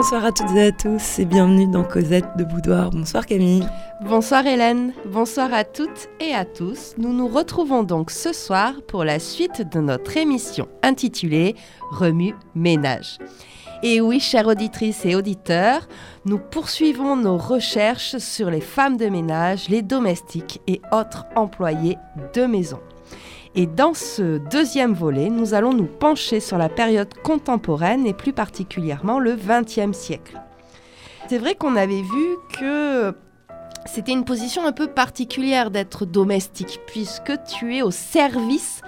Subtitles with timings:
[0.00, 2.88] Bonsoir à toutes et à tous et bienvenue dans Cosette de Boudoir.
[2.88, 3.68] Bonsoir Camille.
[4.00, 4.94] Bonsoir Hélène.
[5.04, 6.94] Bonsoir à toutes et à tous.
[6.96, 11.54] Nous nous retrouvons donc ce soir pour la suite de notre émission intitulée
[11.90, 13.18] Remue Ménage.
[13.82, 15.86] Et oui, chères auditrices et auditeurs,
[16.24, 21.98] nous poursuivons nos recherches sur les femmes de ménage, les domestiques et autres employés
[22.34, 22.80] de maison.
[23.56, 28.32] Et dans ce deuxième volet, nous allons nous pencher sur la période contemporaine et plus
[28.32, 30.40] particulièrement le XXe siècle.
[31.28, 33.12] C'est vrai qu'on avait vu que
[33.86, 38.82] c'était une position un peu particulière d'être domestique, puisque tu es au service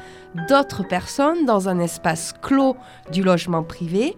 [0.48, 2.76] d'autres personnes dans un espace clos
[3.10, 4.14] du logement privé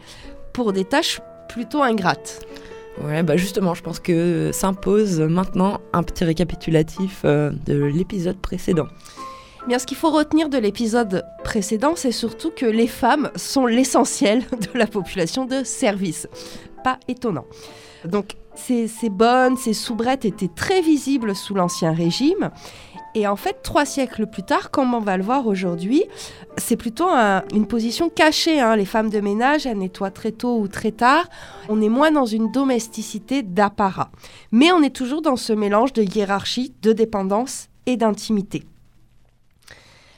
[0.52, 2.44] pour des tâches plutôt ingrates.
[3.02, 8.86] Ouais, bah justement, je pense que s'impose maintenant un petit récapitulatif euh, de l'épisode précédent.
[9.66, 14.40] Bien, ce qu'il faut retenir de l'épisode précédent, c'est surtout que les femmes sont l'essentiel
[14.52, 16.28] de la population de service.
[16.82, 17.46] Pas étonnant.
[18.04, 22.50] Donc, ces, bonnes, ces soubrettes étaient très visibles sous l'Ancien Régime.
[23.14, 26.04] Et en fait, trois siècles plus tard, comme on va le voir aujourd'hui,
[26.58, 28.60] c'est plutôt une position cachée.
[28.60, 28.76] Hein.
[28.76, 31.24] Les femmes de ménage, elles nettoient très tôt ou très tard.
[31.70, 34.10] On est moins dans une domesticité d'apparat.
[34.52, 38.64] Mais on est toujours dans ce mélange de hiérarchie, de dépendance et d'intimité.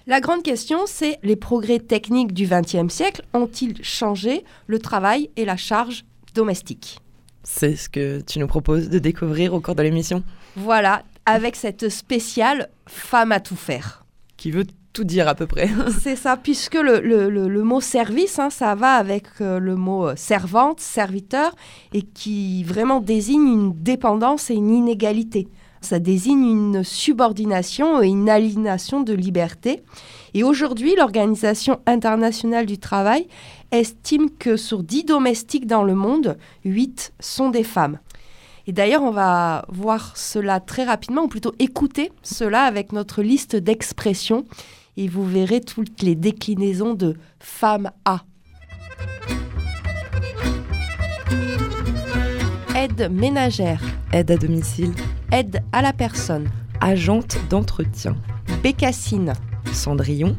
[0.09, 5.45] La grande question, c'est les progrès techniques du XXe siècle ont-ils changé le travail et
[5.45, 7.01] la charge domestique?
[7.43, 10.23] C'est ce que tu nous proposes de découvrir au cours de l'émission.
[10.55, 14.07] Voilà, avec cette spéciale femme à tout faire.
[14.37, 15.69] Qui veut tout dire à peu près.
[16.01, 20.79] c'est ça, puisque le, mot service, hein, ça va avec euh, le mot euh, servante,
[20.79, 21.53] serviteur,
[21.93, 25.49] et qui vraiment désigne une dépendance et une inégalité
[25.87, 29.83] ça désigne une subordination et une aliénation de liberté.
[30.35, 33.29] Et aujourd'hui, l'Organisation internationale du travail
[33.71, 37.99] estime que sur 10 domestiques dans le monde, 8 sont des femmes.
[38.67, 43.55] Et d'ailleurs, on va voir cela très rapidement, ou plutôt écouter cela avec notre liste
[43.55, 44.45] d'expressions,
[44.97, 48.23] et vous verrez toutes les déclinaisons de femme à.
[52.75, 53.81] Aide ménagère.
[54.13, 54.93] Aide à domicile.
[55.33, 56.49] Aide à la personne.
[56.81, 58.17] Agente d'entretien.
[58.63, 59.33] Bécassine.
[59.73, 60.37] Cendrillon.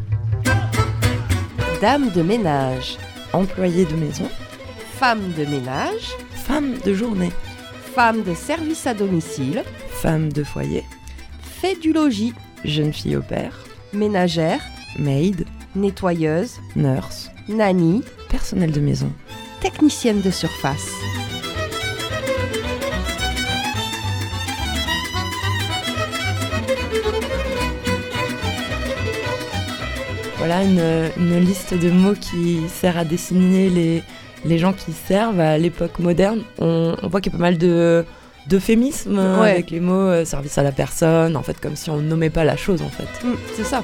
[1.81, 2.97] Dame de ménage.
[3.33, 4.29] Employé de maison.
[4.93, 6.15] Femme de ménage.
[6.31, 7.31] Femme de journée.
[7.93, 9.63] Femme de service à domicile.
[9.89, 10.85] Femme de foyer.
[11.41, 12.33] Fait du logis.
[12.63, 13.53] Jeune fille au père.
[13.93, 14.61] Ménagère.
[14.97, 15.45] Maid.
[15.75, 16.53] Nettoyeuse.
[16.77, 17.29] Nurse.
[17.49, 18.03] Nanny.
[18.29, 19.11] Personnel de maison.
[19.59, 20.91] Technicienne de surface.
[30.37, 34.03] Voilà une, liste de mots qui sert à dessiner les,
[34.45, 36.43] les gens qui servent à l'époque moderne.
[36.59, 38.05] On, voit qu'il y a pas mal de
[38.45, 42.29] d'euphémismes avec les mots euh, service à la personne, en fait comme si on nommait
[42.29, 43.25] pas la chose en fait.
[43.25, 43.83] Mm, c'est ça.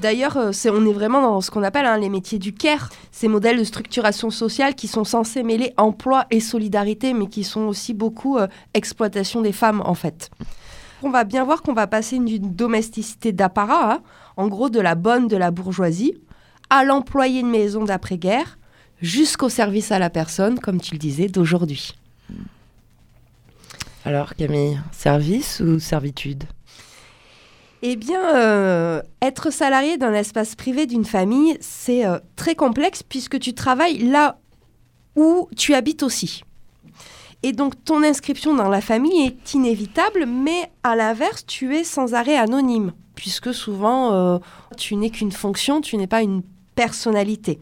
[0.00, 3.28] D'ailleurs, euh, on est vraiment dans ce qu'on appelle hein, les métiers du care, ces
[3.28, 7.94] modèles de structuration sociale qui sont censés mêler emploi et solidarité, mais qui sont aussi
[7.94, 10.30] beaucoup euh, exploitation des femmes en fait.
[11.02, 14.00] On va bien voir qu'on va passer d'une domesticité d'apparat, hein,
[14.38, 16.14] en gros de la bonne de la bourgeoisie,
[16.70, 18.56] à l'employé de maison d'après-guerre,
[19.02, 21.96] jusqu'au service à la personne, comme tu le disais, d'aujourd'hui.
[24.04, 26.44] Alors Camille, service ou servitude?
[27.82, 33.40] Eh bien, euh, être salarié d'un espace privé d'une famille, c'est euh, très complexe puisque
[33.40, 34.38] tu travailles là
[35.16, 36.42] où tu habites aussi.
[37.42, 42.14] Et donc ton inscription dans la famille est inévitable, mais à l'inverse, tu es sans
[42.14, 44.38] arrêt anonyme, puisque souvent euh,
[44.76, 46.42] tu n'es qu'une fonction, tu n'es pas une
[46.76, 47.58] personnalité.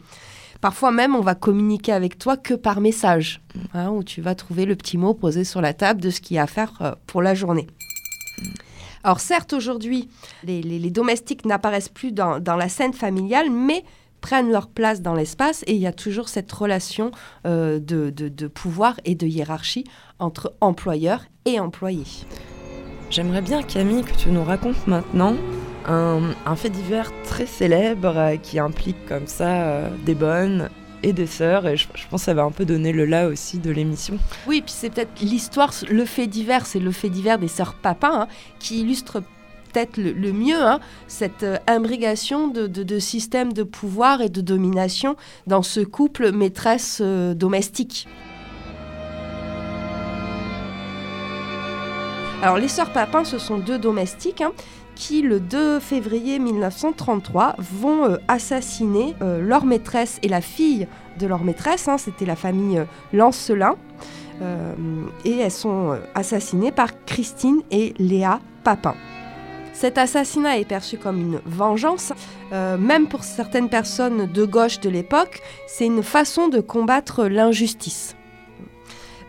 [0.61, 3.41] Parfois même, on va communiquer avec toi que par message,
[3.73, 6.35] hein, où tu vas trouver le petit mot posé sur la table de ce qu'il
[6.35, 7.65] y a à faire euh, pour la journée.
[9.03, 10.09] Alors certes, aujourd'hui,
[10.43, 13.83] les, domestiques n'apparaissent plus dans, dans la scène familiale, mais
[14.21, 17.09] prennent leur place dans l'espace et il y a toujours cette relation
[17.47, 19.85] euh, de, pouvoir et de hiérarchie
[20.19, 22.03] entre employeur et employé.
[23.09, 25.35] J'aimerais bien Camille que tu nous racontes maintenant
[25.87, 30.69] un, fait divers très célèbre euh, qui implique comme ça euh, des bonnes
[31.03, 33.59] et des sœurs et je, pense que ça va un peu donner le là aussi
[33.59, 34.17] de l'émission.
[34.47, 38.21] Oui, puis c'est peut-être l'histoire, le fait divers, c'est le fait divers des sœurs Papin
[38.21, 38.27] hein,
[38.59, 39.21] qui illustre
[39.71, 45.15] peut-être le, mieux, hein, cette euh, imbrigation de, systèmes de pouvoir et de domination
[45.45, 48.07] dans ce couple maîtresse domestique.
[52.43, 54.51] Alors les sœurs Papin, ce sont deux domestiques hein,
[54.93, 60.87] qui, le 2 février 1933, vont euh, assassiner euh, leur maîtresse et la fille
[61.17, 61.87] de leur maîtresse.
[61.87, 63.75] Hein, c'était la famille Lancelin.
[65.25, 68.93] et elles sont assassinées par Christine et Léa Papin.
[69.73, 72.13] Cet assassinat est perçu comme une vengeance,
[72.51, 78.16] même pour certaines personnes de gauche de l'époque, c'est une façon de combattre l'injustice.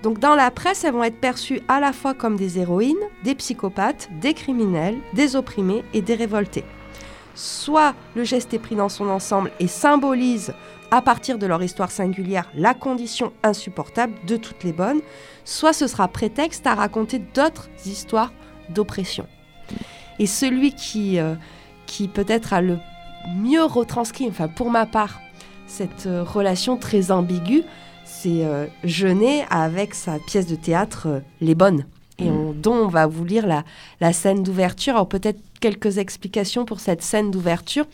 [0.03, 3.35] Donc dans la presse, elles vont être perçues à la fois comme des héroïnes, des
[3.35, 6.65] psychopathes, des criminels, des opprimés et des révoltés.
[7.35, 10.55] Soit le geste est pris dans son ensemble et symbolise,
[10.91, 15.01] à partir de leur histoire singulière, la condition insupportable de toutes les bonnes,
[15.45, 18.33] soit ce sera prétexte à raconter d'autres histoires
[18.71, 19.27] d'oppression.
[20.19, 21.35] Et celui qui, euh,
[22.15, 22.79] peut-être a le
[23.37, 25.21] mieux retranscrit, enfin pour ma part,
[25.67, 27.65] cette euh, relation très ambiguë,
[28.21, 31.85] c'est euh, Genet avec sa pièce de théâtre euh, Les Bonnes,
[32.19, 32.55] et mm.
[32.61, 34.95] dont on va vous lire la, scène d'ouverture.
[34.95, 37.87] Alors peut-être quelques explications pour cette scène d'ouverture.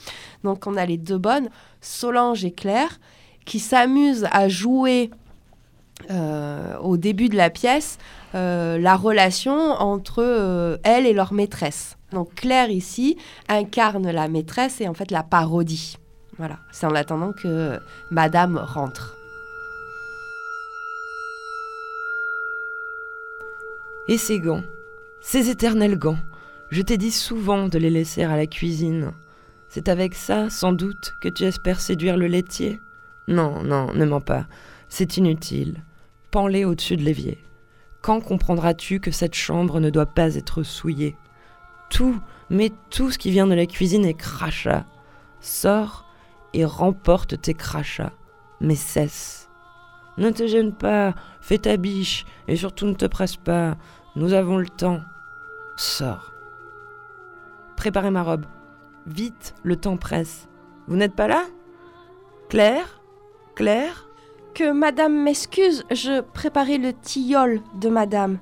[0.43, 1.49] Donc on a les deux bonnes,
[1.81, 3.01] Solange et Claire,
[3.45, 5.11] qui s'amusent à jouer
[6.11, 7.99] euh, au début de la pièce
[8.33, 11.97] la relation entre elle et leur maîtresse.
[12.11, 13.17] Donc Claire ici
[13.49, 15.99] incarne la maîtresse et en fait la parodie.
[16.37, 17.79] Voilà, c'est en attendant que
[18.11, 19.15] Madame rentre.
[24.07, 24.63] Et ces gants,
[25.23, 26.19] ces éternels gants,
[26.71, 29.13] je t'ai dit souvent de les laisser à la cuisine.
[29.69, 32.81] C'est avec ça, sans doute, que tu espères séduire le laitier
[33.29, 34.47] Non, non, ne mens pas.
[34.91, 35.83] C'est inutile.
[36.31, 37.39] Pends-les au-dessus de l'évier.
[38.03, 41.17] Quand comprendras-tu que cette chambre ne doit pas être souillée?
[41.89, 44.85] Tout, mais tout ce qui vient de la cuisine est crachat.
[45.41, 46.05] Sors
[46.53, 48.13] et remporte tes crachats.
[48.61, 49.44] Mais cesse.
[50.17, 53.77] Ne te gêne pas, fais ta biche, et surtout ne te presse pas.
[54.17, 55.01] Nous avons le temps.
[55.77, 56.33] Sors.
[57.77, 58.47] Préparez ma robe.
[59.07, 60.49] Vite, le temps presse.
[60.87, 61.45] Vous n'êtes pas là?
[62.49, 63.01] Claire?
[63.55, 64.09] Claire?
[64.55, 68.39] Que madame m'excuse, je préparais le tilleul de madame.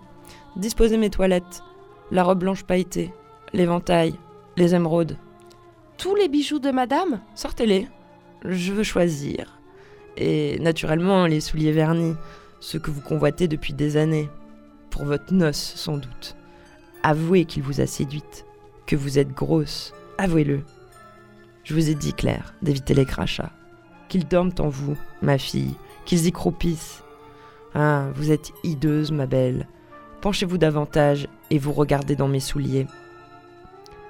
[0.57, 1.63] Disposez mes toilettes.
[2.11, 3.15] La robe blanche pailletée,
[3.55, 4.19] l'éventail,
[4.59, 5.17] les émeraudes.
[5.97, 7.21] Tous les bijoux de madame?
[7.35, 7.89] Sortez-les.
[8.45, 9.62] Je veux choisir.
[10.17, 12.15] Et naturellement, les souliers vernis,
[12.61, 14.29] ceux que vous convoitez depuis des années.
[14.91, 16.37] Pour votre noce, sans doute.
[17.03, 18.45] Avouez qu'il vous a séduite,
[18.87, 19.95] que vous êtes grosse.
[20.19, 20.61] Avouez-le.
[21.65, 23.53] Je vous ai dit, Claire, d'éviter les crachats.
[24.09, 25.75] Qu'ils dorment en vous, ma fille,
[26.05, 27.03] qu'ils y croupissent.
[27.75, 29.67] Ah, vous êtes hideuse, ma belle.
[30.21, 32.87] Penchez-vous davantage et vous regardez dans mes souliers.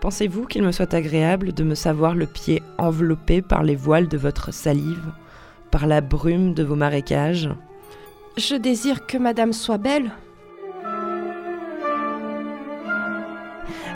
[0.01, 4.19] Pensez-vous qu'il me soit agréable de me savoir le pied enveloppé par les voiles de
[4.19, 5.13] votre salive?
[5.73, 7.49] Par la brume de vos marécages
[8.37, 10.13] Je désire que madame soit belle.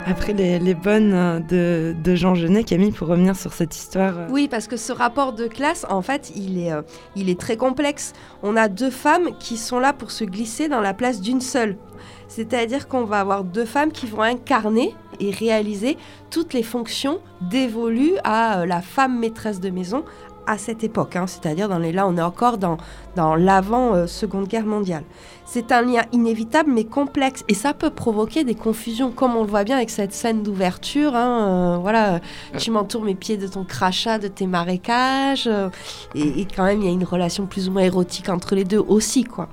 [0.07, 4.17] Après les, bonnes de, Jean Genet, Camille, pour revenir sur cette histoire.
[4.17, 4.27] Euh.
[4.29, 6.81] Oui, parce que ce rapport de classe, en fait, il est, euh,
[7.17, 8.13] il est très complexe.
[8.41, 11.77] On a deux femmes qui sont là pour se glisser dans la place d'une seule.
[12.29, 15.97] C'est-à-dire qu'on va avoir deux femmes qui vont incarner et réaliser
[16.29, 20.03] toutes les fonctions dévolues à euh, la femme maîtresse de maison
[20.47, 22.77] à cette époque, hein, c'est-à-dire dans les là, on est encore dans,
[23.15, 25.03] dans l'avant-seconde euh, guerre mondiale.
[25.45, 29.49] C'est un lien inévitable mais complexe et ça peut provoquer des confusions, comme on le
[29.49, 31.15] voit bien avec cette scène d'ouverture.
[31.15, 32.21] Hein, euh, voilà,
[32.57, 35.69] tu m'entoures mes pieds de ton crachat, de tes marécages, euh,
[36.15, 38.79] et, quand même il y a une relation plus ou moins érotique entre les deux
[38.79, 39.49] aussi, quoi.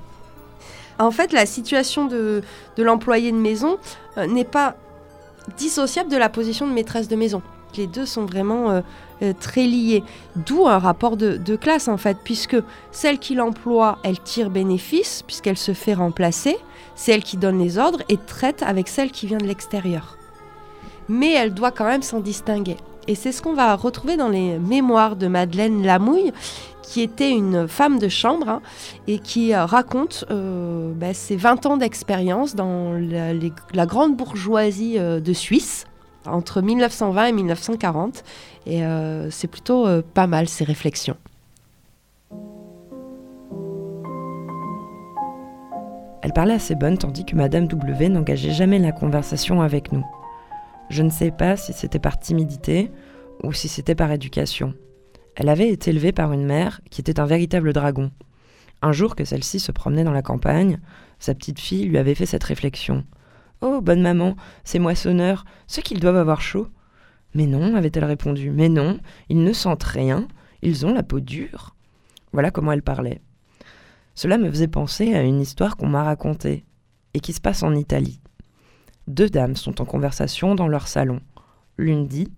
[0.97, 2.41] En fait, la situation de,
[2.77, 3.77] de l'employé de maison
[4.29, 4.77] n'est pas
[5.57, 7.41] dissociable de la position de maîtresse de maison.
[7.77, 8.81] Les deux sont vraiment euh,
[9.39, 10.03] très liés.
[10.35, 12.57] D'où un rapport de, classe en fait, puisque
[12.91, 16.57] celle qui l'emploie, elle tire bénéfice, puisqu'elle se fait remplacer,
[16.95, 20.17] c'est elle qui donne les ordres et traite avec celle qui vient de l'extérieur.
[21.07, 22.77] Mais elle doit quand même s'en distinguer.
[23.07, 26.31] Et c'est ce qu'on va retrouver dans les mémoires de Madeleine Lamouille,
[26.81, 28.61] qui était une femme de chambre hein,
[29.07, 35.33] et qui euh, raconte euh, ben, ses 20 ans d'expérience dans la, grande bourgeoisie de
[35.33, 35.85] Suisse
[36.27, 38.23] entre 1920 et 1940.
[38.65, 41.17] Et euh, c'est plutôt euh, pas mal ces réflexions.
[46.21, 50.03] Elle parlait assez bonne tandis que Madame W n'engageait jamais la conversation avec nous.
[50.89, 52.91] Je ne sais pas si c'était par timidité
[53.43, 54.73] ou si c'était par éducation.
[55.35, 58.11] Elle avait été élevée par une mère qui était un véritable dragon.
[58.81, 60.79] Un jour que celle-ci se promenait dans la campagne,
[61.19, 63.03] sa petite fille lui avait fait cette réflexion.
[63.67, 66.67] Oh, bonne maman, ces moissonneurs, ceux qu'ils doivent avoir chaud.
[67.33, 70.27] Mais non, avait-elle répondu, mais non, ils ne sentent rien,
[70.61, 71.75] ils ont la peau dure.
[72.31, 73.21] Voilà comment elle parlait.
[74.13, 76.63] Cela me faisait penser à une histoire qu'on m'a racontée,
[77.15, 78.19] et qui se passe en Italie.
[79.07, 81.19] Deux dames sont en conversation dans leur salon.
[81.79, 82.31] L'une dit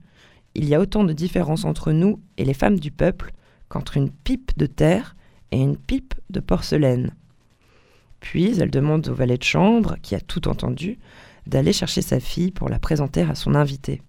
[0.56, 3.34] Il y a autant de différences entre nous et les femmes du peuple
[3.68, 5.18] qu'entre une pipe de terre
[5.52, 7.12] et une pipe de porcelaine.
[8.20, 11.00] Puis elle demande au valet de chambre, qui a tout entendu,
[11.46, 14.02] d'aller chercher sa fille pour la présenter à son invité.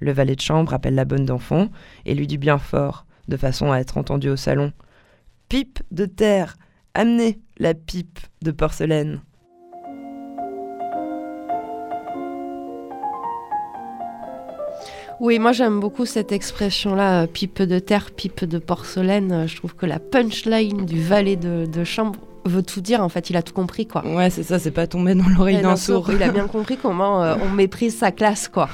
[0.00, 1.68] Le valet de chambre appelle la bonne d'enfant
[2.04, 4.72] et lui dit bien fort, de façon à être entendu au salon
[5.48, 6.56] Pipe de terre,
[6.94, 9.20] amenez la pipe de porcelaine.
[15.20, 19.46] Oui, moi j'aime beaucoup cette expression-là, pipe de terre, pipe de porcelaine.
[19.46, 23.02] Je trouve que la punchline du valet de, chambre veut tout dire.
[23.02, 24.06] En fait, il a tout compris, quoi.
[24.06, 26.10] Ouais, c'est ça, c'est pas tombé dans l'oreille d'un sourd.
[26.12, 28.68] Il a bien compris comment euh, on méprise sa classe, quoi.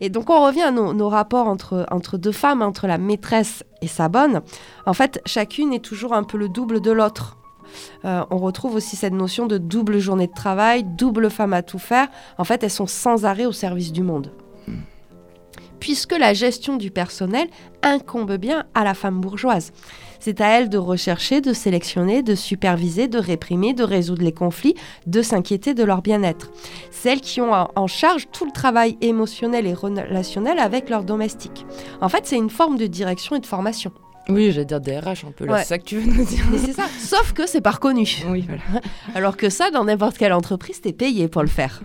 [0.00, 3.88] Et donc on revient à nos, rapports entre, entre deux femmes, entre la maîtresse et
[3.88, 4.42] sa bonne.
[4.86, 7.36] En fait, chacune est toujours un peu le double de l'autre.
[8.04, 11.78] Euh, on retrouve aussi cette notion de double journée de travail, double femme à tout
[11.78, 12.08] faire.
[12.38, 14.32] En fait, elles sont sans arrêt au service du monde.
[15.80, 17.48] Puisque la gestion du personnel
[17.82, 19.72] incombe bien à la femme bourgeoise.
[20.20, 24.74] C'est à elle de rechercher, de sélectionner, de superviser, de réprimer, de résoudre les conflits,
[25.06, 26.50] de s'inquiéter de leur bien-être.
[26.90, 31.66] Celles qui ont en charge tout le travail émotionnel et relationnel avec leurs domestiques.
[32.00, 33.92] En fait, c'est une forme de direction et de formation.
[34.28, 36.44] Oui, j'allais dire DRH un peu, c'est ça que tu veux nous dire.
[36.58, 38.06] C'est ça, sauf que c'est pas reconnu.
[38.28, 38.62] Oui, voilà.
[39.14, 41.80] Alors que ça, dans n'importe quelle entreprise, t'es payé pour le faire.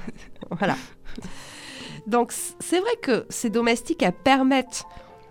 [0.51, 0.75] voilà.
[2.05, 4.83] Donc c'est vrai que ces domestiques permettent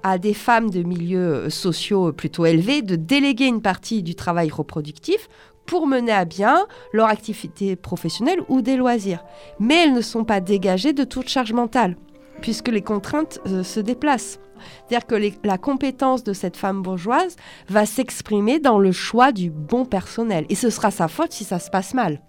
[0.03, 4.51] à des femmes de milieux euh, sociaux plutôt élevés de déléguer une partie du travail
[4.51, 5.29] reproductif
[5.67, 9.25] pour mener à bien leur activité professionnelle ou des loisirs.
[9.59, 11.97] Mais elles ne sont pas dégagées de toute charge mentale,
[12.41, 14.41] puisque les contraintes euh, se déplacent.
[14.89, 17.37] C'est-à-dire que la compétence de cette femme bourgeoise
[17.69, 20.47] va s'exprimer dans le choix du bon personnel.
[20.49, 22.21] Et ce sera sa faute si ça se passe mal.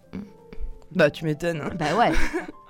[0.95, 1.61] Bah, tu m'étonnes.
[1.61, 1.71] Hein.
[1.77, 2.11] Bah ouais.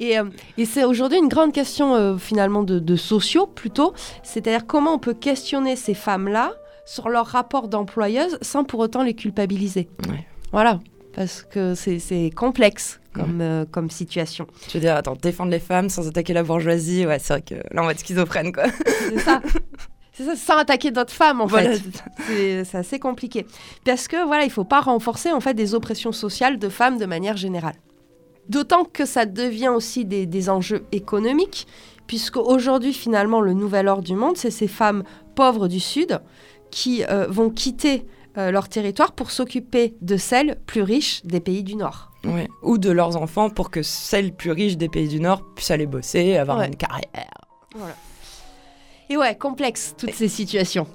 [0.00, 0.24] Euh,
[0.56, 5.14] et, c'est aujourd'hui une grande question euh, finalement de, sociaux plutôt, c'est-à-dire comment on peut
[5.14, 6.52] questionner ces femmes-là
[6.84, 9.88] sur leur rapport d'employeuse sans pour autant les culpabiliser.
[10.52, 10.80] Voilà,
[11.14, 14.46] parce que c'est complexe comme, euh, comme situation.
[14.68, 17.54] Je veux dire, attends, défendre les femmes sans attaquer la bourgeoisie, ouais, c'est vrai que
[17.54, 18.64] là on va être schizophrène quoi.
[18.86, 19.42] C'est ça.
[20.12, 21.80] C'est ça, sans attaquer d'autres femmes en fait.
[22.26, 23.46] C'est assez compliqué.
[23.84, 26.98] Parce que voilà, il ne faut pas renforcer en fait des oppressions sociales de femmes
[26.98, 27.76] de manière générale.
[28.48, 31.66] D'autant que ça devient aussi des, enjeux économiques,
[32.06, 36.20] puisque aujourd'hui, finalement, le nouvel ordre du monde, c'est ces femmes pauvres du Sud
[36.70, 41.62] qui euh, vont quitter euh, leur territoire pour s'occuper de celles plus riches des pays
[41.62, 42.10] du Nord.
[42.62, 45.86] Ou de leurs enfants pour que celles plus riches des pays du Nord puissent aller
[45.86, 47.30] bosser, avoir une carrière.
[47.74, 47.94] Voilà.
[49.10, 50.86] Et ouais, complexe toutes ces situations.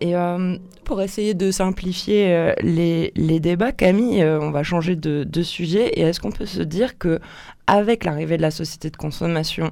[0.00, 5.42] Et euh, pour essayer de simplifier euh, les, débats, Camille, euh, on va changer de,
[5.42, 5.88] sujet.
[5.98, 7.20] Et est-ce qu'on peut se dire que
[7.66, 9.70] avec l'arrivée de la société de consommation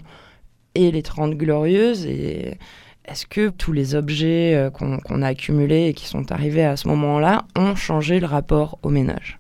[0.74, 6.32] et les 30 glorieuses, est-ce que tous les objets qu'on a accumulés et qui sont
[6.32, 9.38] arrivés à ce moment-là ont changé le rapport au ménage?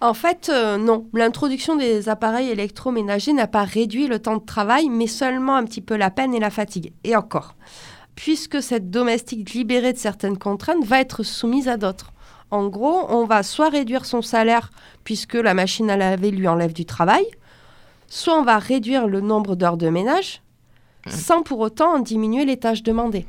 [0.00, 1.06] En fait, non.
[1.12, 5.82] L'introduction des appareils électroménagers n'a pas réduit le temps de travail, mais seulement un petit
[5.82, 6.94] peu la peine et la fatigue.
[7.04, 7.54] Et encore
[8.14, 12.12] puisque cette domestique libérée de certaines contraintes va être soumise à d'autres.
[12.50, 14.70] En gros, on va soit réduire son salaire
[15.02, 17.24] puisque la machine à laver lui enlève du travail,
[18.08, 20.42] soit on va réduire le nombre d'heures de ménage
[21.08, 23.26] sans pour autant en diminuer les tâches demandées,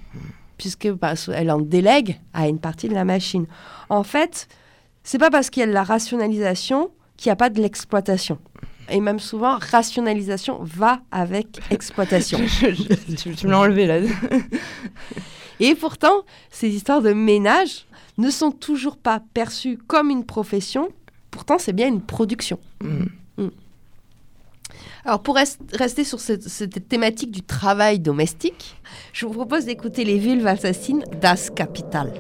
[0.58, 3.48] puisque bah, elle en délègue à une partie de la machine.
[3.90, 4.48] En fait,
[5.04, 8.40] c'est pas parce qu'il y a de la rationalisation qu'il n'y a pas de l'exploitation
[8.90, 12.38] et même souvent, rationalisation va avec exploitation.
[12.38, 14.00] tu me l'as enlevé là.
[15.60, 17.86] et pourtant, ces histoires de ménage
[18.18, 20.90] ne sont toujours pas perçues comme une profession.
[21.32, 22.60] Pourtant, c'est bien une production.
[22.82, 23.06] Mm.
[23.38, 23.50] Mm.
[25.04, 28.76] Alors, pour rester sur cette, cette, thématique du travail domestique,
[29.14, 32.12] je vous propose d'écouter les villes assassines Das Kapital.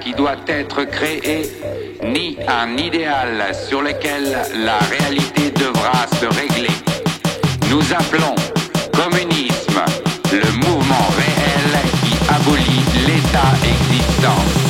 [0.00, 1.42] Qui doit être créé,
[2.02, 6.74] ni un idéal sur lequel la réalité devra se régler.
[7.70, 8.34] Nous appelons
[8.92, 9.80] communisme
[10.32, 12.16] le mouvement réel qui
[13.06, 14.69] l'État existant.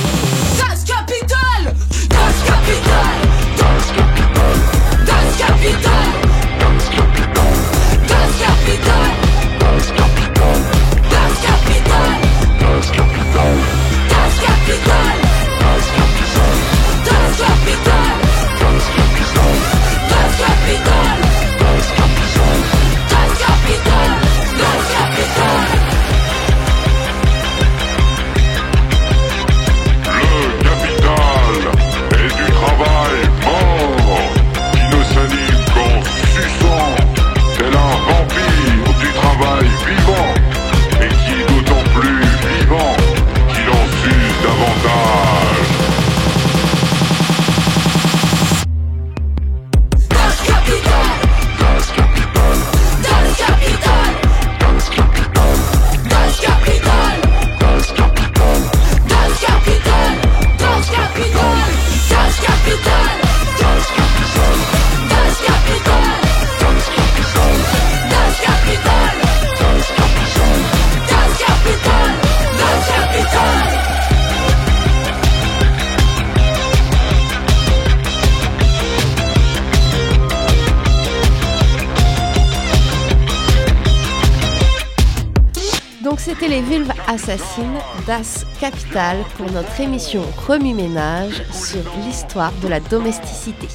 [87.30, 93.68] Vulves assassines d'As Capital pour notre émission Remue-Ménage sur l'histoire de la domesticité.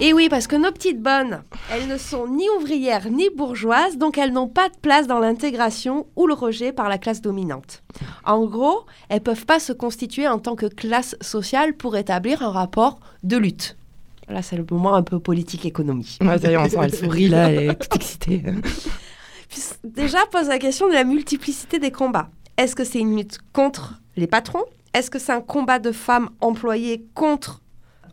[0.00, 4.18] Et oui, parce que nos petites bonnes, elles ne sont ni ouvrières ni bourgeoises, donc
[4.18, 7.82] elles n'ont pas de place dans l'intégration ou le rejet par la classe dominante.
[8.24, 12.50] En gros, elles peuvent pas se constituer en tant que classe sociale pour établir un
[12.50, 13.76] rapport de lutte.
[14.28, 16.18] Là, c'est le moment un peu politique-économie.
[16.20, 18.42] Ouais, ça y est, on sent, elle sourit là, elle est toute excitée.
[19.84, 22.30] Déjà pose la question de la multiplicité des combats.
[22.56, 24.64] Est-ce que c'est une lutte contre les patrons?
[24.94, 27.60] Est-ce que c'est un combat de femmes employées contre,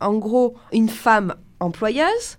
[0.00, 2.38] en gros, une femme employeuse?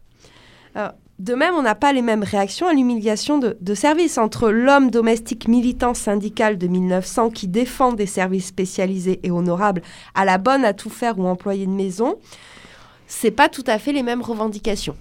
[0.76, 0.90] Euh,
[1.20, 4.90] De même, on n'a pas les mêmes réactions à l'humiliation de, de service entre l'homme
[4.92, 9.82] domestique militant syndical de 1900 qui défend des services spécialisés et honorables
[10.16, 12.18] à la bonne à tout faire ou employé de maison.
[13.08, 14.98] C'est pas tout à fait les mêmes revendications.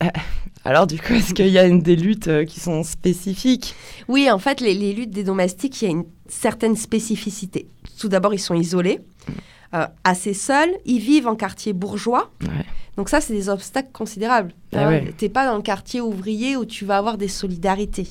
[0.64, 3.74] Alors du coup, est-ce qu'il y a une, des luttes euh, qui sont spécifiques?
[4.08, 7.68] Oui, en fait, les, les luttes des domestiques, il y a une certaine spécificité.
[7.98, 9.00] Tout d'abord, ils sont isolés,
[9.74, 12.30] euh, assez seuls, ils vivent en quartier bourgeois.
[12.42, 12.64] Ouais.
[12.96, 14.52] Donc ça, c'est des obstacles considérables.
[14.72, 15.14] Ah Hein, ouais.
[15.16, 18.06] T'es pas dans le quartier ouvrier où tu vas avoir des solidarités.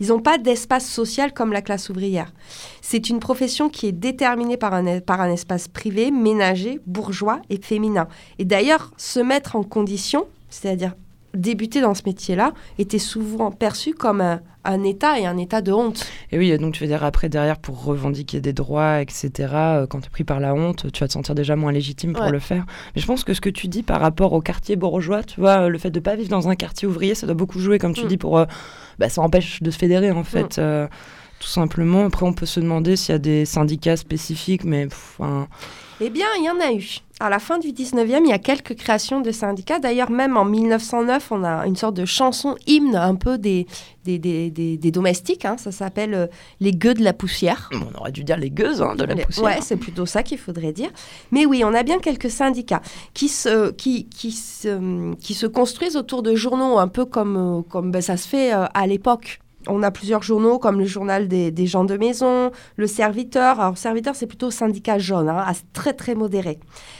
[0.00, 2.32] Ils n'ont pas d'espace social comme la classe ouvrière.
[2.80, 7.60] C'est une profession qui est déterminée par un, par un espace privé, ménager, bourgeois et
[7.60, 8.08] féminin.
[8.38, 10.94] Et d'ailleurs, se mettre en condition, c'est-à-dire
[11.34, 15.72] débuter dans ce métier-là, était souvent perçu comme un, un état et un état de
[15.72, 16.06] honte.
[16.32, 20.00] Et oui, donc tu veux dire après, derrière, pour revendiquer des droits, etc., euh, quand
[20.00, 22.30] tu es pris par la honte, tu vas te sentir déjà moins légitime pour Ouais.
[22.30, 22.64] le faire.
[22.94, 25.62] Mais je pense que ce que tu dis par rapport au quartier bourgeois, tu vois,
[25.64, 27.92] euh, le fait de pas vivre dans un quartier ouvrier, ça doit beaucoup jouer, comme
[27.94, 28.08] tu Mm.
[28.08, 28.38] dis, pour...
[28.38, 28.46] euh,
[28.98, 30.86] bah, ça empêche de se fédérer, en fait, euh,
[31.40, 32.04] tout simplement.
[32.06, 34.86] Après, on peut se demander s'il y a des syndicats spécifiques, mais...
[34.86, 35.20] pff,
[36.00, 36.98] Eh bien, il y en a eu.
[37.18, 39.80] À la fin du 19e, il y a quelques créations de syndicats.
[39.80, 43.66] D'ailleurs, même en 1909, on a une sorte de chanson hymne un peu des,
[44.04, 45.44] des, des, des- des domestiques.
[45.44, 45.56] hein.
[45.58, 46.26] Ça s'appelle euh,
[46.60, 47.68] Les gueux de la poussière.
[47.72, 49.44] on aurait dû dire les gueuses hein, de la Les- poussière.
[49.44, 50.90] Ouais, c'est plutôt ça qu'il faudrait dire.
[51.32, 52.82] Mais oui, on a bien quelques syndicats
[53.12, 57.62] qui se, qui, qui se, qui se construisent autour de journaux, un peu comme, euh,
[57.62, 59.40] comme ben, ça se fait euh, à l'époque.
[59.68, 63.60] On a plusieurs journaux comme le journal des, des gens de maison, le serviteur.
[63.60, 66.58] Alors, serviteur, c'est plutôt syndicat jaune, hein, à- très très modéré.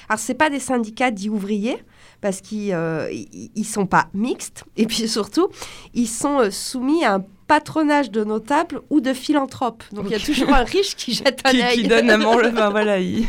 [0.08, 1.82] Alors, c'est pas des syndicats dits ouvriers
[2.20, 5.48] parce qu'ils euh, ils- sont pas mixtes et puis surtout,
[5.94, 9.82] ils sont euh, soumis à un patronage de notables ou de philanthropes.
[9.92, 11.82] Donc, il y a toujours un riche qui jette un œil.
[11.82, 13.24] qui donne à manger, enfin, voilà, il-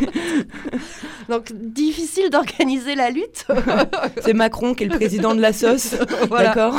[1.30, 3.45] Donc, difficile d'organiser la lutte.
[4.23, 5.95] c'est Macron qui est le président de la sauce,
[6.30, 6.49] Voilà.
[6.56, 6.75] d'accord?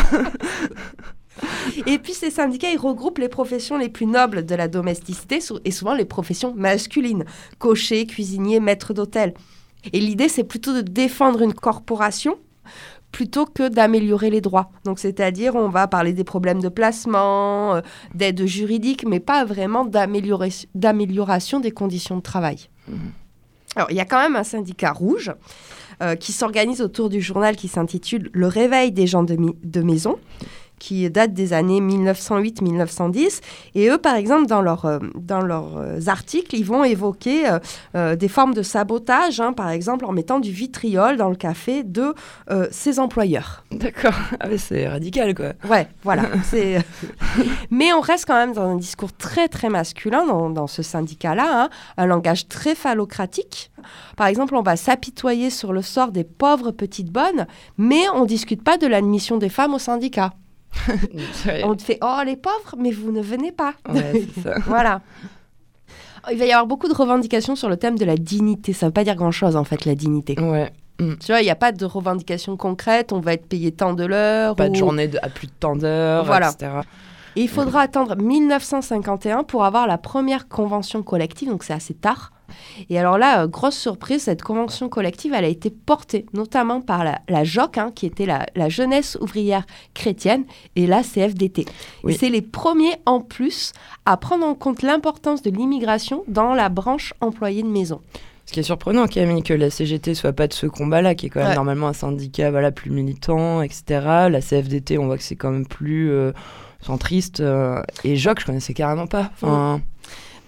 [1.86, 5.70] Et puis, ces syndicats, ils regroupent les professions les plus nobles de la domesticité et
[5.70, 7.24] souvent les professions masculines.
[7.58, 9.34] Cocher, cuisinier, maître d'hôtel.
[9.92, 12.36] Et l'idée, c'est plutôt de défendre une corporation
[13.12, 14.70] plutôt que d'améliorer les droits.
[14.84, 17.80] Donc, c'est-à-dire, on va parler des problèmes de placement, euh,
[18.14, 22.68] d'aide juridique, mais pas vraiment d'amélioration des conditions de travail.
[23.74, 25.32] Alors, il y a quand même un syndicat rouge
[26.02, 30.18] euh, qui s'organise autour du journal qui s'intitule Le réveil des gens de maison,
[30.80, 33.40] qui date des années 1908-1910.
[33.76, 37.44] Et eux, par exemple, dans, leur, euh, dans leurs euh, articles, ils vont évoquer
[37.94, 41.84] euh, des formes de sabotage, hein, par exemple en mettant du vitriol dans le café
[41.84, 42.14] de
[42.50, 43.64] euh, ses employeurs.
[43.70, 44.14] D'accord.
[44.40, 45.52] Ah, c'est radical, quoi.
[45.68, 46.22] Ouais, voilà.
[47.70, 51.64] Mais on reste quand même dans un discours très très masculin dans, dans ce syndicat-là,
[51.64, 53.70] hein, un langage très phallocratique.
[54.16, 58.62] Par exemple, on va s'apitoyer sur le sort des pauvres petites bonnes, mais on discute
[58.62, 60.32] pas de l'admission des femmes au syndicat.
[61.64, 63.74] On te fait oh les pauvres, mais vous ne venez pas.
[63.88, 64.54] ouais, c'est ça.
[64.66, 65.00] voilà.
[66.30, 68.72] Il va y avoir beaucoup de revendications sur le thème de la dignité.
[68.72, 70.38] Ça veut pas dire grand-chose en fait la dignité.
[70.38, 70.70] Ouais.
[70.98, 73.12] Tu vois, il n'y a pas de revendication concrète.
[73.12, 74.54] On va être payé tant de l'heure.
[74.54, 76.50] Pas de ou- journée de- à plus de temps d'heures, Voilà.
[76.50, 76.72] etc.
[77.36, 82.32] Et il faudra attendre 1951 pour avoir la première convention collective, donc c'est assez tard.
[82.88, 87.04] Et alors là, euh, grosse surprise, cette convention collective, elle a été portée notamment par
[87.04, 90.44] la, la JOC, hein, qui était la, la jeunesse ouvrière chrétienne,
[90.76, 91.64] et la CFDT.
[92.04, 92.14] Oui.
[92.14, 93.72] Et c'est les premiers en plus
[94.06, 98.00] à prendre en compte l'importance de l'immigration dans la branche employée de maison.
[98.46, 101.28] Ce qui est surprenant, Camille, que la CGT soit pas de ce combat-là, qui est
[101.28, 101.54] quand même Ouais.
[101.54, 103.84] normalement un syndicat voilà, plus militant, etc.
[104.28, 106.32] La CFDT, on voit que c'est quand même plus euh,
[106.80, 107.38] centriste.
[107.40, 109.30] euh, et JOC, je connaissais carrément pas.
[109.34, 109.80] Enfin,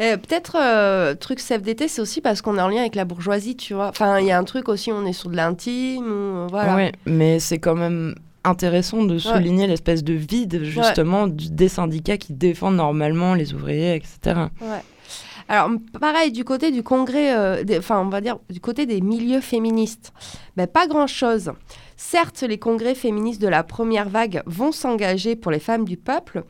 [0.01, 3.57] Euh, Peut-être euh, truc CFDT, c'est aussi parce qu'on est en lien avec la bourgeoisie,
[3.57, 3.89] tu vois.
[3.89, 6.91] Enfin, il y a un truc aussi, on est sur de l'intime, ou, euh, voilà.
[7.07, 12.77] mais c'est quand même intéressant de souligner l'espèce de vide, justement, des syndicats qui défendent
[12.77, 14.47] normalement les ouvriers, etc.
[14.61, 14.83] Ouais.
[15.49, 19.01] Alors, pareil, du côté du congrès, euh, des- enfin, on va dire, du côté des
[19.01, 20.13] milieux féministes,
[20.57, 21.53] ben, pas grand-chose.
[21.97, 26.43] Certes, les congrès féministes de la première vague vont s'engager pour les femmes du peuple,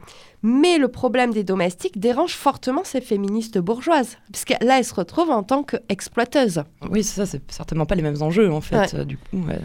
[0.42, 4.94] mais le problème des domestiques dérange fortement ces féministes bourgeoises, parce que là, elles se
[4.94, 6.62] retrouvent en tant qu'exploiteuses.
[6.90, 8.94] Oui, c'est ça, c'est certainement pas les mêmes enjeux, en fait, Ouais.
[8.94, 9.36] euh, du coup.
[9.46, 9.58] ouais.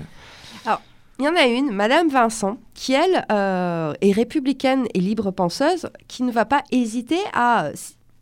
[1.19, 5.89] Il y en a une, Madame Vincent, qui, elle, euh, est républicaine et libre penseuse,
[6.07, 7.71] qui ne va pas hésiter à,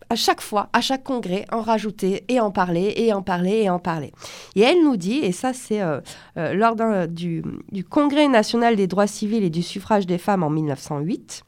[0.10, 3.70] à chaque fois, à chaque congrès, en rajouter et en parler, et en parler, et
[3.70, 4.14] en parler.
[4.56, 6.00] Et elle nous dit, et ça c'est euh,
[6.38, 6.78] euh, lors
[7.10, 7.44] du
[7.90, 11.44] Congrès national des droits civils et du suffrage des femmes en 1908,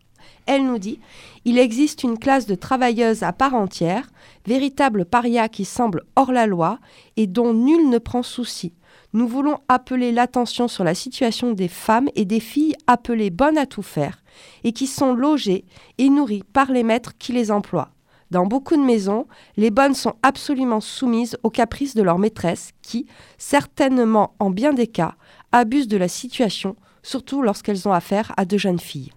[0.47, 0.99] elle nous dit
[1.45, 4.09] Il existe une classe de travailleuses à part entière,
[4.45, 6.79] véritable paria qui semble hors la loi
[7.15, 8.73] et dont nul ne prend souci.
[9.13, 13.65] Nous voulons appeler l'attention sur la situation des femmes et des filles appelées bonnes à
[13.65, 14.23] tout faire
[14.63, 15.65] et qui sont logées
[15.97, 17.91] et nourries par les maîtres qui les emploient.
[18.29, 23.07] Dans beaucoup de maisons, les bonnes sont absolument soumises aux caprices de leur maîtresse qui,
[23.37, 25.15] certainement en bien des cas,
[25.53, 29.11] abusent de la situation, surtout lorsqu'elles ont affaire à de jeunes filles.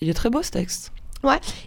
[0.00, 0.92] Il est très beau ce texte.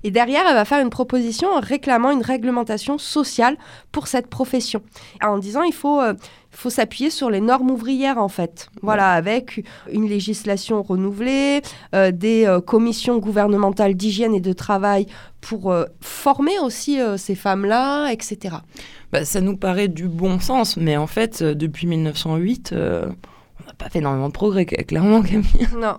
[0.03, 3.57] Et derrière, elle va faire une proposition en réclamant une réglementation sociale
[3.91, 4.81] pour cette profession.
[5.21, 6.13] En disant il faut, euh,
[6.49, 8.69] faut s'appuyer sur les normes ouvrières, en fait.
[8.81, 11.61] Voilà, avec une législation renouvelée,
[11.93, 15.07] euh, des euh, commissions gouvernementales d'hygiène et de travail
[15.41, 18.57] pour euh, former aussi euh, ces femmes-là, etc.
[19.11, 23.07] Bah, ça nous paraît du bon sens, mais en fait, euh, depuis 1908, euh,
[23.61, 25.67] on n'a pas fait énormément de progrès, cl- clairement, Camille.
[25.77, 25.97] Non.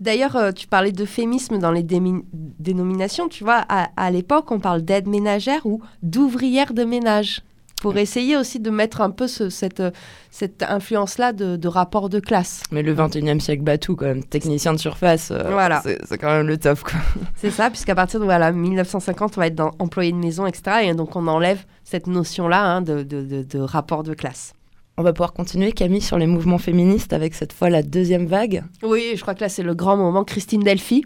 [0.00, 3.28] D'ailleurs, euh, tu parlais d'euphémisme dans les dénominations.
[3.28, 7.40] Tu vois, à, à l'époque, on parle d'aide ménagère ou d'ouvrière de ménage.
[7.82, 9.90] Pour essayer aussi de mettre un peu ce- cette, euh,
[10.30, 12.62] cette influence-là de, de rapport de classe.
[12.70, 14.24] Mais le 21e siècle bat tout, quand même.
[14.24, 15.82] Technicien de surface, euh, Voilà.
[15.82, 16.78] c'est quand même le top.
[17.36, 20.78] C'est ça, puisqu'à partir de voilà, 1950, on va être dans employé de maison, etc.
[20.84, 24.54] Et donc, on enlève cette notion-là hein, de, de- de- de rapport de classe.
[24.96, 28.62] On va pouvoir continuer, Camille, sur les mouvements féministes avec cette fois la deuxième vague.
[28.84, 31.04] Oui, je crois que là, c'est le grand moment, Christine Delphi.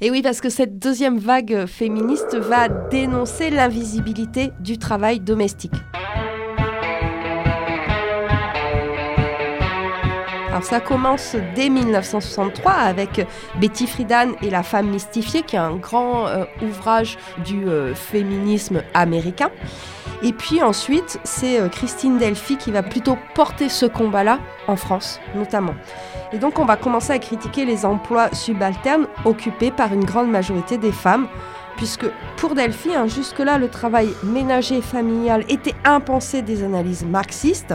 [0.00, 5.74] Et oui, parce que cette deuxième vague féministe va dénoncer l'invisibilité du travail domestique.
[10.48, 13.26] Alors ça commence dès 1963 avec
[13.60, 18.82] Betty Friedan et la femme mystifiée, qui est un grand euh, ouvrage du euh, féminisme
[18.94, 19.50] américain.
[20.24, 25.20] Et puis ensuite, c'est euh, Christine Delphi qui va plutôt porter ce combat-là en France,
[25.34, 25.74] notamment.
[26.32, 30.78] Et donc, on va commencer à critiquer les emplois subalternes occupés par une grande majorité
[30.78, 31.26] des femmes,
[31.76, 32.06] puisque
[32.36, 37.74] pour Delphi, hein, jusque-là, le travail ménager et familial était impensé des analyses marxistes.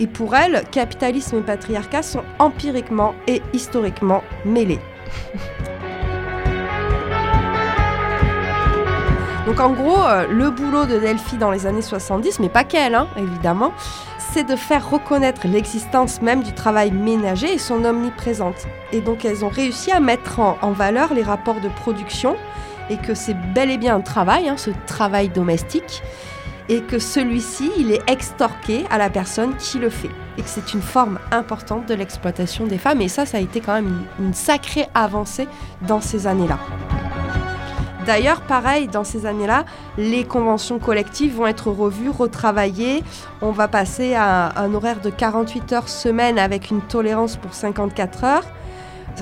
[0.00, 4.80] Et pour elle, capitalisme et patriarcat sont empiriquement et historiquement mêlés.
[9.46, 12.96] Donc en gros, euh, le boulot de Delphi dans les années 70, mais pas qu'elle,
[12.96, 13.72] hein, évidemment,
[14.18, 18.66] c'est de faire reconnaître l'existence même du travail ménager et son omniprésence.
[18.92, 22.36] Et donc elles ont réussi à mettre en, valeur les rapports de production
[22.90, 26.02] et que c'est bel et bien un travail, hein, ce travail domestique.
[26.68, 30.10] et que celui-ci, il est extorqué à la personne qui le fait.
[30.36, 33.00] Et que c'est une forme importante de l'exploitation des femmes.
[33.00, 35.46] Et ça, ça a été quand même une sacrée avancée
[35.82, 36.58] dans ces années-là.
[38.06, 39.64] D'ailleurs, pareil, dans ces années-là,
[39.98, 43.02] les conventions collectives vont être revues, retravaillées.
[43.42, 48.24] On va passer à un horaire de 48 heures semaine avec une tolérance pour 54
[48.24, 48.44] heures.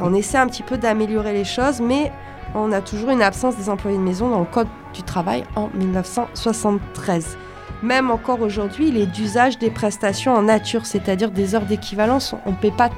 [0.03, 2.13] On essaie un petit peu d'améliorer les choses, mais
[2.55, 5.71] on a toujours une absence des employés de maison dans le Code du travail en
[5.73, 7.39] 1973.
[7.83, 12.35] Même encore aujourd'hui, il est d'usage des prestations en nature, c'est-à-dire des heures d'équivalence.
[12.45, 12.91] On ne paie pas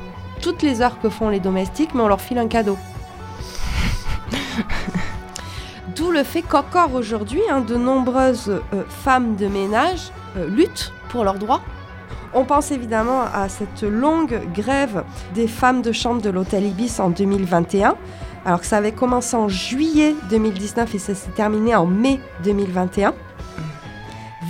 [0.42, 2.76] toutes les heures que font les domestiques, mais on leur file un cadeau.
[5.96, 11.24] D'où le fait qu'encore aujourd'hui, hein, de nombreuses euh, femmes de ménage euh, luttent pour
[11.24, 11.62] leurs droits.
[12.34, 15.04] On pense évidemment à cette longue grève
[15.34, 17.96] des femmes de chambre de l'hôtel Ibis en 2021.
[18.44, 23.14] Alors que ça avait commencé en juillet 2019 et ça s'est terminé en mai 2021.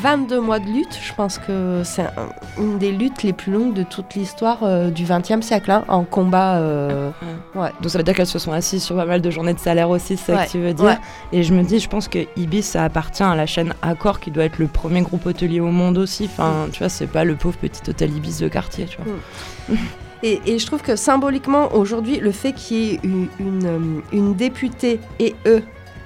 [0.06, 2.28] 22 mois de lutte, je pense que c'est un-
[2.62, 6.04] une des luttes les plus longues de toute l'histoire euh, du XXe siècle, hein, en
[6.04, 6.58] combat.
[6.58, 7.10] euh,
[7.56, 7.70] ouais.
[7.80, 9.90] Donc ça veut dire qu'elles se sont assises sur pas mal de journées de salaire
[9.90, 10.98] aussi, c'est ça Ouais, que tu veux dire ouais.
[11.32, 14.30] Et je me dis, je pense que Ibis, ça appartient à la chaîne Accor, qui
[14.30, 16.24] doit être le premier groupe hôtelier au monde aussi.
[16.24, 16.26] Mm.
[16.30, 19.76] Enfin, tu vois, c'est pas le pauvre petit hôtel Ibis de quartier, tu vois.
[20.22, 23.78] Et, et je trouve que symboliquement, aujourd'hui, le fait qu'il y ait une, une, euh,
[24.12, 25.64] une députée et eux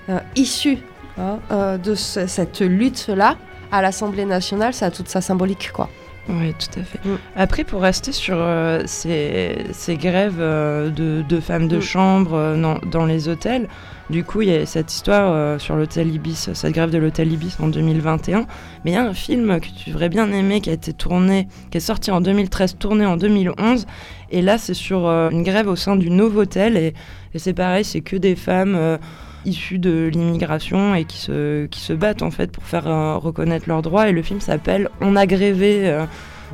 [0.08, 0.78] euh, issus
[1.18, 3.36] hein, euh, de ce- cette lutte-là
[3.72, 5.88] à l'Assemblée nationale, ça a toute sa symbolique, quoi.
[6.28, 6.98] Oui, tout à fait.
[7.04, 7.16] Mm.
[7.34, 11.82] Après, pour rester sur euh, ces, ces grèves euh, de, de femmes de Mm.
[11.82, 13.68] chambre euh, dans, dans les hôtels,
[14.10, 17.56] du coup, il y a cette histoire sur l'hôtel Ibis, cette grève de l'hôtel Ibis
[17.60, 18.44] en 2021.
[18.84, 21.46] Mais il y a un film que tu devrais bien aimer qui a été tourné,
[21.70, 23.86] qui est sorti en 2013, tourné en 2011.
[24.32, 26.76] Et là, c'est sur une grève au sein du Novotel.
[26.76, 26.94] Et,
[27.34, 28.98] et c'est pareil, c'est que des femmes.
[29.44, 33.68] Issues de l'immigration et qui se, qui se battent en fait pour faire euh, reconnaître
[33.68, 36.04] leurs droits et le film s'appelle On a grévé euh,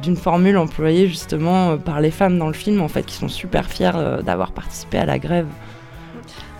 [0.02, 3.28] d'une formule employée justement euh, par les femmes dans le film en fait qui sont
[3.28, 5.46] super fières d'avoir participé à la grève.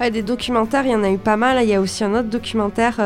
[0.01, 1.59] Des documentaires, il y en a eu pas mal.
[1.62, 3.01] Il y a aussi un autre documentaire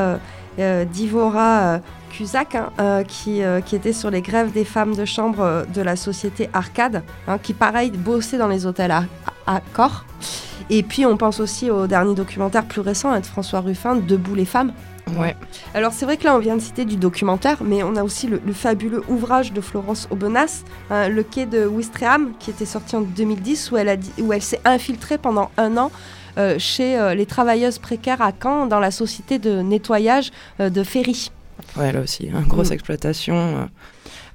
[0.85, 1.79] d'Ivora euh,
[2.11, 5.64] Cusack hein, euh, qui, euh, qui était sur les grèves des femmes de chambre euh,
[5.64, 9.05] de la société Arcade, hein, qui pareil bossait dans les hôtels à,
[9.46, 10.05] à Corps.
[10.68, 14.35] Et puis on pense aussi au dernier documentaire plus récent hein, de François Ruffin, Debout
[14.35, 14.73] les femmes.
[15.18, 15.35] Ouais.
[15.75, 18.29] Alors c'est vrai que là on vient de citer du documentaire, mais on a aussi
[18.29, 22.94] le, le fabuleux ouvrage de Florence Aubenas, hein, Le quai de Ouistreham, qui était sorti
[22.94, 25.90] en 2010, où elle, a dit- où elle s'est infiltrée pendant un an
[26.40, 30.83] euh, chez euh, les travailleuses précaires à Caen, dans la société de nettoyage euh, de
[30.83, 31.31] Ferry.
[31.76, 32.72] Ouais, là aussi, hein, grosse Mm.
[32.72, 33.68] exploitation.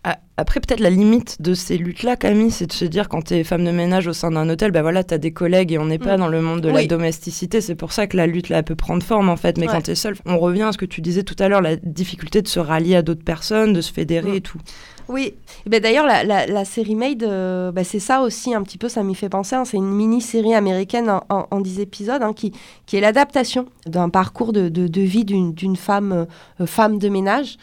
[0.08, 3.44] Ah, Après, peut-être la limite de ces luttes-là, Camille, c'est de se dire quand t'es
[3.46, 5.98] femme de ménage au sein d'un hôtel, bah voilà, t'as des collègues et on n'est
[5.98, 6.20] pas Mm.
[6.20, 7.60] dans le monde de la domesticité.
[7.62, 9.58] C'est pour ça que la lutte là elle peut prendre forme en fait.
[9.58, 9.72] Mais Ouais.
[9.74, 12.42] quand t'es seule, on revient à ce que tu disais tout à l'heure, la difficulté
[12.42, 14.36] de se rallier à d'autres personnes, de se fédérer Mm.
[14.36, 14.60] et tout.
[15.08, 15.36] Oui,
[15.68, 18.90] ben d'ailleurs la, la- la série Made, euh, ben, c'est ça aussi un petit peu,
[18.90, 19.56] ça m'y fait penser.
[19.56, 19.64] hein.
[19.64, 22.52] C'est une mini-série américaine en, en- en 10 épisodes hein, qui,
[22.88, 26.26] qui est l'adaptation d'un parcours de, de- de vie d'une d'une femme,
[26.60, 27.58] euh, femme de ménage.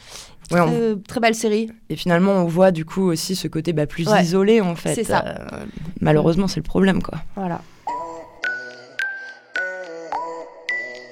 [0.52, 1.65] Ouais, on- Euh, très belle série.
[1.89, 4.22] Et finalement, on voit du coup aussi ce côté bah, plus Ouais.
[4.24, 4.96] isolé en fait.
[4.96, 5.24] C'est ça.
[5.26, 5.65] Euh,
[6.00, 7.17] malheureusement, c'est le problème quoi.
[7.36, 7.60] Voilà.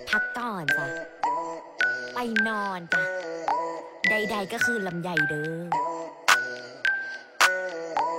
[0.10, 0.86] พักก่อนจ้ะ
[2.14, 3.04] ไปนอนจ้ะ
[4.10, 5.52] ใดๆก็คือลำใหญ่เด้อ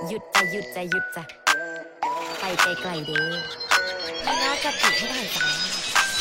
[0.07, 1.23] หยุดจ้ะหยุดจ้ะหยุดจ้ะ
[2.39, 3.29] ไปไกลๆเด้อ
[4.23, 5.43] แล้วจะปิดให้ได้จ้ะ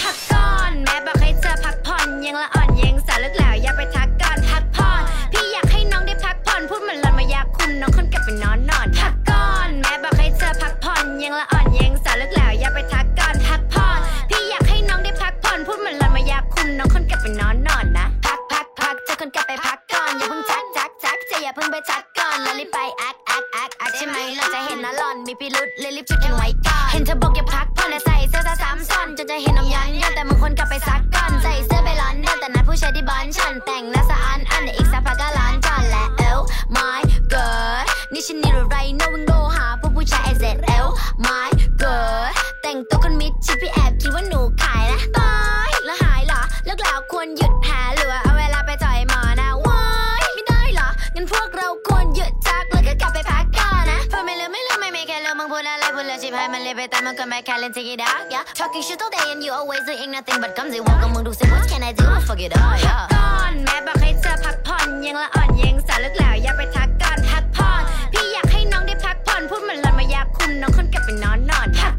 [0.03, 4.50] พักก่อนแม่บอกให้เธอพักผ่อนยังละอ่อนยังสาวลึกแล้วอย่าไปทักก่อนพัก
[4.82, 5.02] ผ่อน
[5.34, 20.64] พี่อยากให้น้องได้พักผ่อน พูดเหมือนหลอนมายาคุมน้องคนกลับไปนอนนอนพักก่อน แม่บอกให้เธอพักผ่อน ยังละอ่อนยังสาวเลึกแล้วอย่าไปทักก่อนพักผ่อน พี่อยากให้น้องได้พักผ่อน พูดเหมือนหลอนมายาคุมน้องคนกลับไปนอนนอนนะ พักพักพักเธอคนกลับไปพักก่อนอย่าเพิ่งทัก
[21.32, 36.40] จะอย่าเพิ่งไปทักก่อนแล้วรีบไปแอคแอคแอคแอคใช่ไหมเราจะเห็นนะหลอนมีพิรุษเลยรีบจุดกันไว้ก่อนเห็นเธอบอกอย่าพักผ่อนและใส่เสื้อซ้ำซ้อนจนจะเห็นน้องยันยันแต่บางคนกลับไปซักก่อนใส่เสื้อไปร้อนเดินแต่นัดผู้ชายที่บ้านฉันแต่งหน้าสะอันอันเดี๋ยวอีกสักพักก็ร้านจอนและเอล
[36.76, 37.02] my
[37.34, 40.86] god นี่ฉันนี่หรือไรโนวิ่งโลหาพวกผู้ชายไอเซเอล
[41.26, 41.50] my
[41.82, 45.34] god แต่งตัวคนมิดชิดพี่แอบคิดว่าหนูขายนะบา
[45.70, 45.71] ย
[55.82, 60.52] ลืมมึงพูดอะไรพูดแล้วชิบหายมันเลยไปตามมันก็ไม่แค่เล่น take it out yeah talking shit all day and you always doing nothing but
[60.58, 67.82] comes it walk กับมึงดูสิ what can I do fuck it all yeah ก่อนแม่บอกให้เธอพักผ่อนยังละอ่อนยังสาวลึกแล้วอย่าไปทักก่อนพักผ่อน
[68.14, 71.94] พี่อยากให้น้องได้พักผ่อนพูดเหมือนหลอนมายาคุมน้องคนกลับไปนอนนอนพัก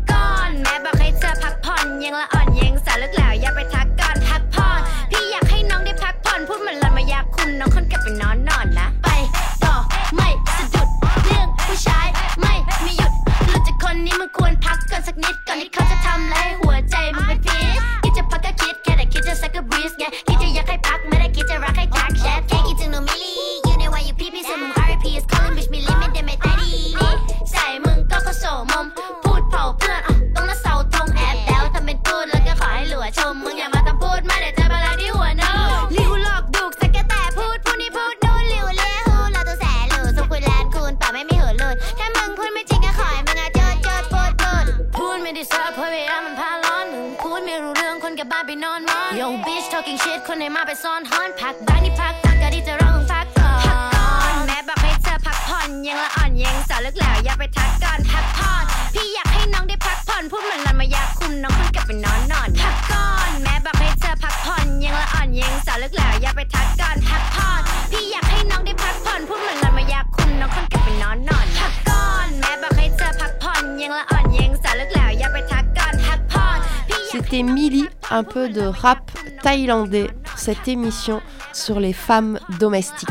[78.13, 79.11] un peu de rap
[79.43, 81.21] thaïlandais pour cette émission
[81.53, 83.09] sur les femmes domestiques.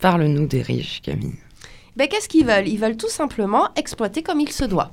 [0.00, 1.38] Parle-nous des riches, Camille.
[1.96, 2.68] Ben, Qu'est-ce qu'ils veulent?
[2.68, 4.90] Ils veulent tout simplement exploiter comme il se doit.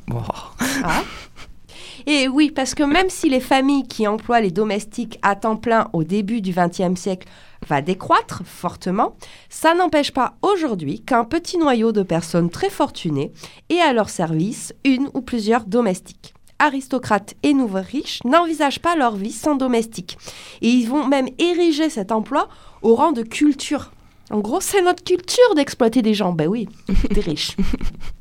[0.84, 1.04] Hein
[2.08, 5.90] et oui, parce que même si les familles qui emploient les domestiques à temps plein
[5.94, 7.28] au début du XXe siècle
[7.68, 9.16] va décroître fortement,
[9.50, 13.32] ça n'empêche pas aujourd'hui qu'un petit noyau de personnes très fortunées
[13.70, 16.34] ait à leur service une ou plusieurs domestiques.
[16.60, 20.18] Aristocrates et nouveaux riches n'envisagent pas leur vie sans domestiques.
[20.62, 22.50] Et ils vont même ériger cet emploi
[22.84, 23.92] au rang de culture.
[24.30, 26.34] En gros, c'est notre culture d'exploiter des gens.
[26.34, 26.70] Ben oui,
[27.10, 27.58] des riches.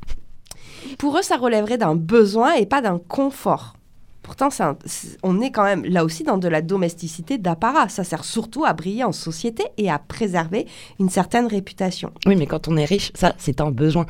[1.01, 3.73] Pour eux, ça relèverait d'un besoin et pas d'un confort.
[4.21, 4.77] Pourtant, un-
[5.23, 7.89] on est quand même là aussi dans de la domesticité d'apparat.
[7.89, 10.67] Ça sert surtout à briller en société et à préserver
[10.99, 12.11] une certaine réputation.
[12.27, 14.05] Oui, mais quand on est riche, ça, c'est un besoin.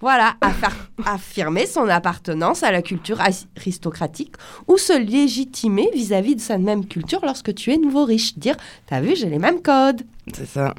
[0.00, 4.36] Voilà, à faire affirmer son appartenance à la culture aristocratique
[4.68, 8.38] ou se légitimer vis-à-vis de sa même culture lorsque tu es nouveau riche.
[8.38, 10.00] Dire, t'as vu, j'ai les mêmes codes.
[10.32, 10.74] C'est ça.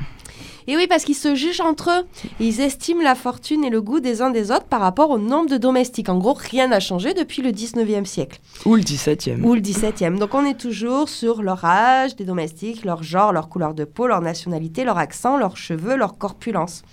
[0.67, 2.05] Et oui, parce qu'ils se jugent entre eux.
[2.39, 5.49] Ils estiment la fortune et le goût des uns des autres par rapport au nombre
[5.49, 6.09] de domestiques.
[6.09, 9.41] En gros, rien n'a changé depuis le 19e siècle Ou le 17e.
[9.43, 10.17] ou le 17e.
[10.17, 14.07] Donc on est toujours sur leur âge des domestiques, leur genre, leur couleur de peau,
[14.07, 16.83] leur nationalité, leur accent, leurs cheveux, leur corpulence.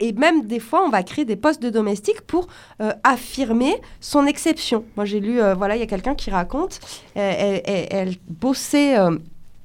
[0.00, 2.46] Et même des fois, on va créer des postes de domestiques pour
[2.80, 4.84] euh, affirmer son exception.
[4.94, 6.78] Moi, j'ai lu, euh, voilà, il y a quelqu'un qui raconte,
[7.16, 8.96] euh, elle, elle- elle bossait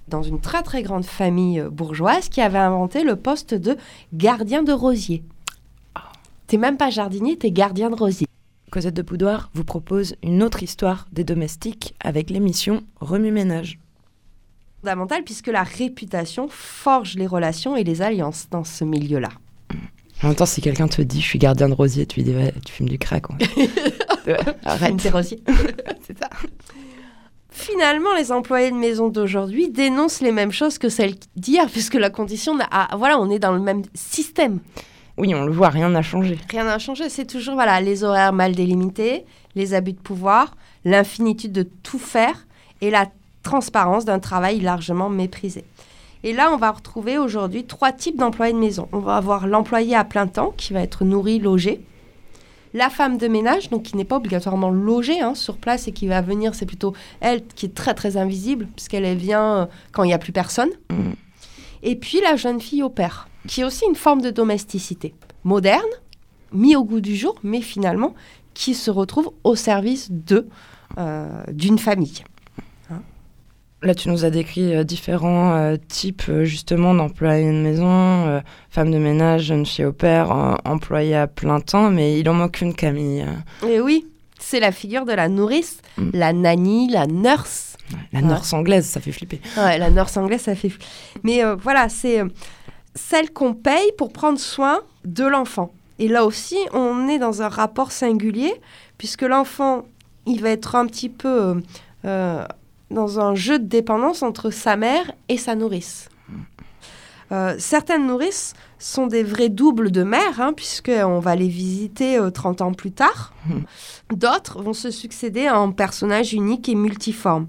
[0.08, 3.78] dans une très très grande famille euh, bourgeoise qui avait inventé le poste de
[4.14, 5.24] gardien de rosier.
[6.48, 8.28] T'es même pas jardinier, t'es gardien de rosier.
[8.70, 13.80] Cosette de Boudoir vous propose une autre histoire des domestiques avec l'émission Remue-Ménage.
[14.82, 19.30] fondamental puisque la réputation forge les relations et les alliances dans ce milieu-là.
[20.22, 22.36] En même temps, si quelqu'un te dit je suis gardien de rosier, tu lui dis
[22.36, 23.30] ouais, tu fumes du crack.
[23.30, 23.38] ouais.
[24.26, 25.02] Ouais, Arrête.
[25.02, 26.30] C'est ça.
[27.54, 32.10] Finalement, les employés de maison d'aujourd'hui dénoncent les mêmes choses que celles d'hier, puisque la
[32.10, 32.68] condition n'a...
[32.72, 34.60] ah, voilà, on est dans le même système.
[35.18, 36.40] Oui, on le voit, rien n'a changé.
[36.50, 37.10] Rien n'a changé.
[37.10, 42.48] C'est toujours voilà, les horaires mal délimités, les abus de pouvoir, l'infinitude de tout faire
[42.82, 43.06] et la
[43.44, 45.64] transparence d'un travail largement méprisé.
[46.24, 48.88] Et là, on va retrouver aujourd'hui trois types d'employés de maison.
[48.94, 51.86] On va avoir l'employé à plein temps qui va être nourri, logé.
[52.74, 56.08] La femme de ménage, donc qui n'est pas obligatoirement logée hein, sur place et qui
[56.08, 60.04] va venir, c'est plutôt elle qui est très très invisible puisqu'elle elle vient euh, quand
[60.04, 60.70] il n'y a plus personne.
[60.90, 61.14] Mm.
[61.84, 65.82] Et puis la jeune fille au père, qui est aussi une forme de domesticité moderne,
[66.52, 68.16] mis au goût du jour, mais finalement
[68.54, 70.48] qui se retrouve au service de
[70.98, 72.24] euh, d'une famille.
[73.84, 77.86] Là, tu nous as décrit euh, différents euh, types euh, justement d'employés de maison,
[78.28, 80.32] euh, femmes de ménage, jeunes filles au père,
[80.64, 83.26] employés à plein temps, mais il en manque une, Camille.
[83.68, 84.06] Et oui,
[84.40, 86.10] c'est la figure de la nourrice, Mm.
[86.14, 87.76] la nanny, la nurse.
[88.14, 88.26] La Ouais.
[88.26, 89.42] nurse anglaise, ça fait flipper.
[89.58, 90.72] Ouais, la nurse anglaise, ça fait.
[91.24, 92.28] Mais euh, voilà, c'est euh,
[92.96, 95.74] celle qu'on paye pour prendre soin de l'enfant.
[96.00, 98.54] Et là aussi, on est dans un rapport singulier,
[98.98, 99.84] puisque l'enfant,
[100.26, 101.62] il va être un petit peu
[102.06, 102.46] euh,
[102.94, 106.10] dans un jeu de dépendance entre sa mère et sa nourrice.
[107.32, 112.30] Euh, certaines nourrices sont des vrais doubles de mère, hein, puisqu'on va les visiter euh,
[112.30, 113.34] 30 ans plus tard.
[114.14, 117.48] D'autres vont se succéder en personnages uniques et multiformes.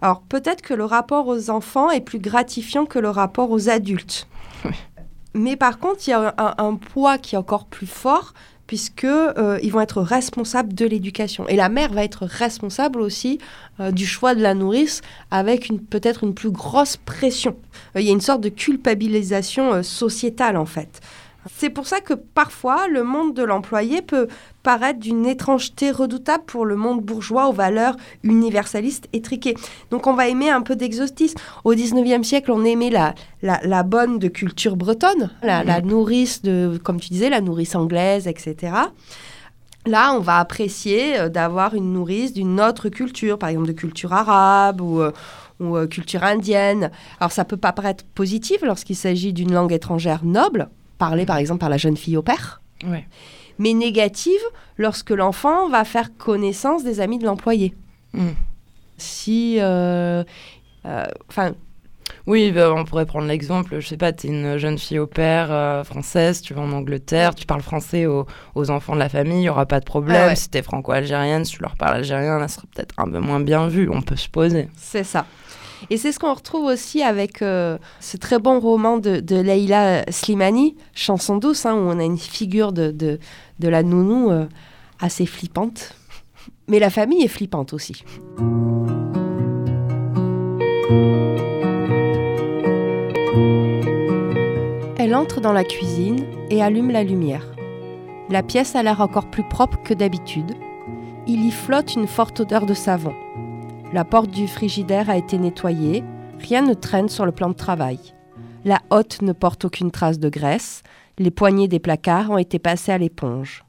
[0.00, 4.28] Alors peut-être que le rapport aux enfants est plus gratifiant que le rapport aux adultes.
[4.64, 4.70] Oui.
[5.34, 8.32] Mais par contre, il y a un, un poids qui est encore plus fort
[8.68, 11.48] puisque euh, ils vont être responsables de l'éducation.
[11.48, 13.40] Et la mère va être responsable aussi
[13.80, 15.00] euh, du choix de la nourrice
[15.32, 17.56] avec une- peut-être une plus grosse pression.
[17.96, 21.00] Euh, il y a une sorte de culpabilisation sociétale en fait.
[21.56, 24.28] C'est pour ça que parfois le monde de l'employé peut
[24.68, 29.54] paraître d'une étrangeté redoutable pour le monde bourgeois aux valeurs universalistes étriquées.
[29.90, 31.38] Donc on va aimer un peu d'exotisme.
[31.64, 36.42] Au 19e siècle, on aimait la, la, la bonne de culture bretonne, la, la nourrice
[36.42, 38.72] de, comme tu disais, la nourrice anglaise, etc.
[39.86, 44.12] Là, on va apprécier euh, d'avoir une nourrice d'une autre culture, par exemple de culture
[44.12, 45.12] arabe ou, euh,
[45.60, 46.90] ou euh, culture indienne.
[47.20, 51.60] Alors ça peut pas paraître positif lorsqu'il s'agit d'une langue étrangère noble, parlée par exemple
[51.60, 53.06] par la jeune fille au père, Ouais.
[53.58, 54.40] Mais négative
[54.76, 57.74] lorsque l'enfant va faire connaissance des amis de l'employé.
[58.12, 58.28] Mm.
[58.96, 60.24] Si, euh,
[60.86, 61.52] euh, enfin,
[62.26, 65.06] Oui, bah, on pourrait prendre l'exemple, je sais pas, tu es une jeune fille au
[65.06, 69.08] père euh, française, tu vas en Angleterre, tu parles français aux, aux enfants de la
[69.08, 70.22] famille, il n'y aura pas de problème.
[70.24, 70.36] Ah ouais.
[70.36, 73.20] Si tu es franco-algérienne, si tu leur parles algérien, là, ça sera peut-être un peu
[73.20, 74.68] moins bien vu, on peut se poser.
[74.76, 75.26] C'est ça.
[75.90, 80.04] Et c'est ce qu'on retrouve aussi avec euh, ce très bon roman de, de Leila
[80.10, 83.18] Slimani, Chanson douce, hein, où on a une figure de, de,
[83.58, 84.46] de la nounou euh,
[85.00, 85.94] assez flippante.
[86.68, 88.04] Mais la famille est flippante aussi.
[94.98, 97.46] Elle entre dans la cuisine et allume la lumière.
[98.28, 100.54] La pièce a l'air encore plus propre que d'habitude.
[101.26, 103.14] Il y flotte une forte odeur de savon.
[103.94, 106.04] La porte du frigidaire a été nettoyée,
[106.40, 107.98] rien ne traîne sur le plan de travail.
[108.66, 110.82] La hotte ne porte aucune trace de graisse,
[111.16, 113.64] les poignées des placards ont été passées à l'éponge.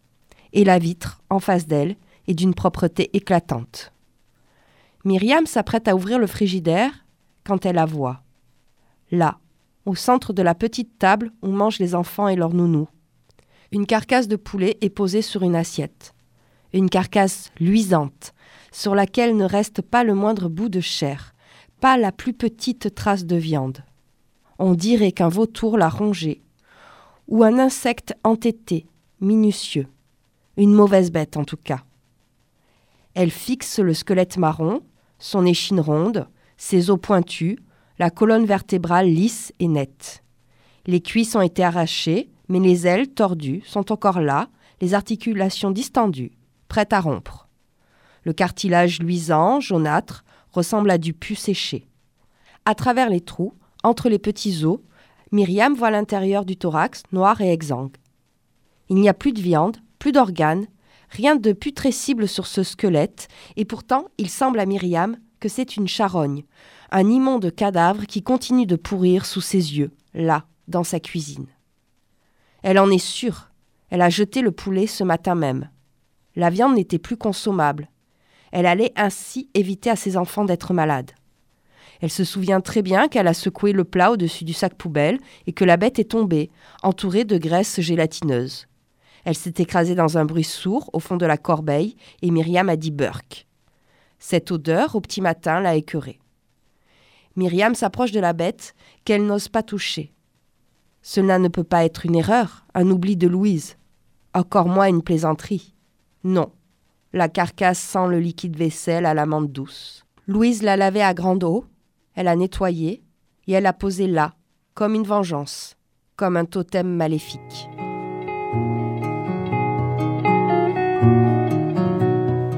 [0.51, 1.95] Et la vitre, en face d'elle,
[2.27, 3.93] est d'une propreté éclatante.
[5.05, 6.91] Myriam s'apprête à ouvrir le frigidaire
[7.45, 8.21] quand elle la voit.
[9.11, 9.39] Là,
[9.85, 12.89] au centre de la petite table où mangent les enfants et leurs nounous.
[13.71, 16.13] Une carcasse de poulet est posée sur une assiette.
[16.73, 18.33] Une carcasse luisante,
[18.71, 21.33] sur laquelle ne reste pas le moindre bout de chair,
[21.79, 23.83] pas la plus petite trace de viande.
[24.57, 26.41] On dirait qu'un vautour l'a rongée,
[27.27, 28.87] ou un insecte entêté,
[29.21, 29.87] minutieux.
[30.57, 31.83] Une mauvaise bête en tout cas.
[33.13, 34.81] Elle fixe le squelette marron,
[35.19, 37.57] son échine ronde, ses os pointus,
[37.97, 40.23] la colonne vertébrale lisse et nette.
[40.85, 44.49] Les cuisses ont été arrachées, mais les ailes tordues sont encore là,
[44.81, 46.31] les articulations distendues,
[46.67, 47.48] prêtes à rompre.
[48.23, 51.87] Le cartilage luisant, jaunâtre, ressemble à du pu séché.
[52.65, 53.53] À travers les trous,
[53.83, 54.79] entre les petits os,
[55.31, 57.95] Myriam voit l'intérieur du thorax noir et exsangue.
[58.89, 60.67] Il n'y a plus de viande, plus d'organes,
[61.09, 65.87] rien de putrescible sur ce squelette, et pourtant il semble à Myriam que c'est une
[65.87, 66.43] charogne,
[66.91, 71.47] un immonde cadavre qui continue de pourrir sous ses yeux, là, dans sa cuisine.
[72.63, 73.49] Elle en est sûre,
[73.89, 75.69] elle a jeté le poulet ce matin même.
[76.35, 77.89] La viande n'était plus consommable.
[78.51, 81.11] Elle allait ainsi éviter à ses enfants d'être malades.
[82.01, 85.53] Elle se souvient très bien qu'elle a secoué le plat au-dessus du sac poubelle et
[85.53, 86.49] que la bête est tombée,
[86.81, 88.67] entourée de graisse gélatineuse.
[89.25, 92.77] Elle s'est écrasée dans un bruit sourd au fond de la corbeille et Myriam a
[92.77, 93.47] dit Burk.
[94.17, 96.19] Cette odeur, au petit matin, l'a écœurée.
[97.35, 98.75] Myriam s'approche de la bête
[99.05, 100.13] qu'elle n'ose pas toucher.
[101.01, 103.77] Cela ne peut pas être une erreur, un oubli de Louise.
[104.33, 105.73] Encore moins une plaisanterie.
[106.23, 106.51] Non.
[107.11, 110.05] La carcasse sent le liquide vaisselle à la menthe douce.
[110.27, 111.65] Louise l'a lavé à grande eau,
[112.13, 113.01] elle a nettoyé,
[113.47, 114.35] et elle l'a posé là,
[114.75, 115.75] comme une vengeance,
[116.15, 117.67] comme un totem maléfique.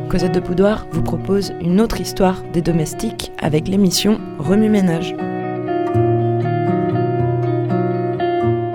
[0.10, 5.16] Cosette de Poudoir vous propose une autre histoire des domestiques avec l'émission Remue Ménage.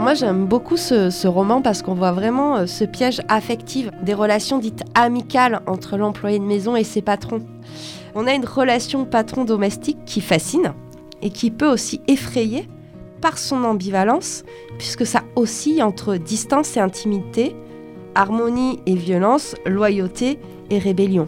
[0.07, 4.61] Moi, j'aime beaucoup ce, roman parce qu'on voit vraiment euh, ce piège affectif des relations
[4.61, 7.41] dites amicales entre l'employé de maison et ses patrons.
[8.15, 10.75] On a une relation patron-domestique qui fascine
[11.23, 12.69] et qui peut aussi effrayer
[13.21, 14.45] par son ambivalence,
[14.79, 17.57] puisque ça oscille entre distance et intimité,
[18.15, 20.39] harmonie et violence, loyauté
[20.71, 21.27] et rébellion.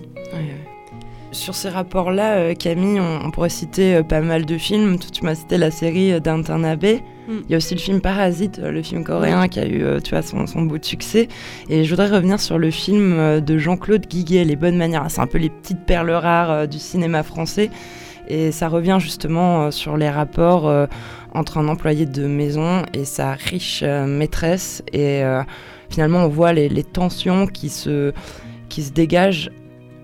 [1.32, 5.00] Sur ces rapports-là, euh, Camille, on, pourrait citer euh, pas mal de films.
[5.00, 7.02] Tu m'as cité la série Abbey.
[7.28, 7.40] Mm.
[7.44, 10.00] Il y a aussi le film Parasite, euh, le film coréen qui a eu euh,
[10.00, 11.28] tu vois, son, son beau succès.
[11.68, 15.04] Et je voudrais revenir sur le film euh, de Jean-Claude Guiguet, Les Bonnes Manières.
[15.08, 17.70] C'est un peu les petites perles rares du cinéma français.
[18.28, 20.70] Et ça revient justement sur les rapports
[21.32, 24.82] entre un employé de maison et sa riche maîtresse.
[24.92, 25.22] Et
[25.88, 28.12] finalement, on voit les, les tensions qui se,
[28.68, 29.50] qui se dégagent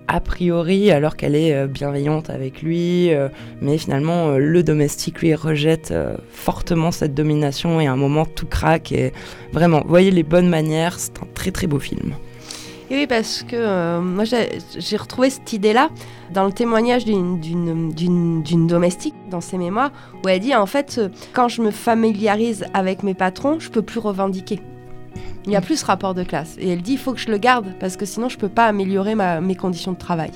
[0.07, 3.13] a priori alors qu'elle est euh, bienveillante avec lui.
[3.13, 3.29] euh,
[3.61, 5.93] mais finalement, euh, le domestique, lui, rejette
[6.31, 8.91] fortement cette domination et à un moment, tout craque.
[8.91, 9.13] Et
[9.51, 12.13] vraiment, voyez les bonnes manières, c'est un très très beau film.
[12.91, 15.89] Et oui, parce que moi j'ai retrouvé cette idée-là
[16.31, 19.91] dans le témoignage d'une- domestique dans ses mémoires,
[20.23, 21.01] où elle dit en fait,
[21.33, 24.59] quand je me familiarise avec mes patrons, je peux plus revendiquer.
[25.45, 26.55] Il n'y a plus ce rapport de classe.
[26.59, 28.65] Et elle dit il faut que je le garde, parce que sinon je peux pas
[28.65, 30.31] améliorer ma- mes conditions de travail.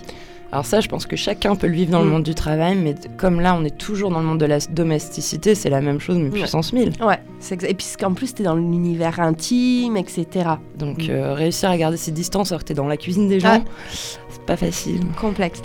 [0.52, 2.12] Alors ça, je pense que chacun peut le vivre dans le Mm.
[2.12, 5.54] monde du travail, mais comme là, on est toujours dans le monde de la domesticité,
[5.54, 6.94] c'est la même chose, mais puissance 1000.
[7.02, 7.20] Ouais,
[7.68, 10.50] et puis qu'en plus t'es dans l'univers intime, etc.
[10.76, 11.12] Donc Mm.
[11.12, 13.64] euh, réussir à garder ses distances alors que t'es dans la cuisine des gens, Ouais.
[13.92, 15.02] c'est pas facile.
[15.22, 15.62] Complexe.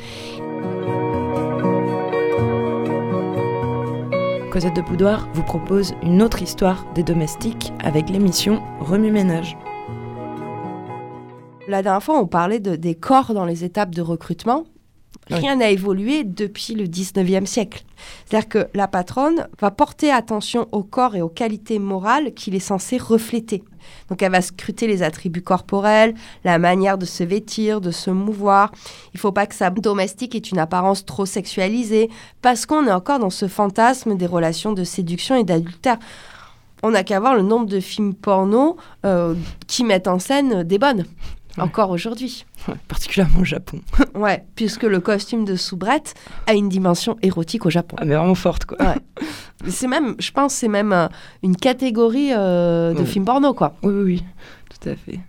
[4.54, 9.56] Cosette de Boudoir vous propose une autre histoire des domestiques avec l'émission Remue Ménage.
[11.66, 14.62] La dernière fois, on parlait de- des corps dans les étapes de recrutement.
[15.30, 17.84] Rien n'a évolué depuis le 19e siècle.
[18.26, 22.60] C'est-à-dire que la patronne va porter attention au corps et aux qualités morales qu'il est
[22.60, 23.64] censé refléter.
[24.08, 26.14] Donc elle va scruter les attributs corporels,
[26.44, 28.72] la manière de se vêtir, de se mouvoir.
[29.14, 32.10] Il faut pas que sa domestique ait une apparence trop sexualisée,
[32.42, 35.98] parce qu'on est encore dans ce fantasme des relations de séduction et d'adultère.
[36.82, 39.34] On n'a qu'à voir le nombre de films porno euh,
[39.66, 41.06] qui mettent en scène des bonnes,
[41.56, 41.62] Ouais.
[41.64, 42.44] encore aujourd'hui.
[42.68, 43.80] Ouais, particulièrement au Japon.
[44.14, 46.14] Ouais, puisque le costume de soubrette
[46.46, 47.96] a une dimension érotique au Japon.
[48.00, 48.78] Ah, mais vraiment forte, quoi.
[49.68, 51.08] C'est même, je pense, c'est même euh,
[51.42, 53.06] une catégorie euh, de Ouais.
[53.06, 53.74] films porno, quoi.
[53.82, 54.24] Oui, oui, oui,
[54.68, 55.20] tout à fait.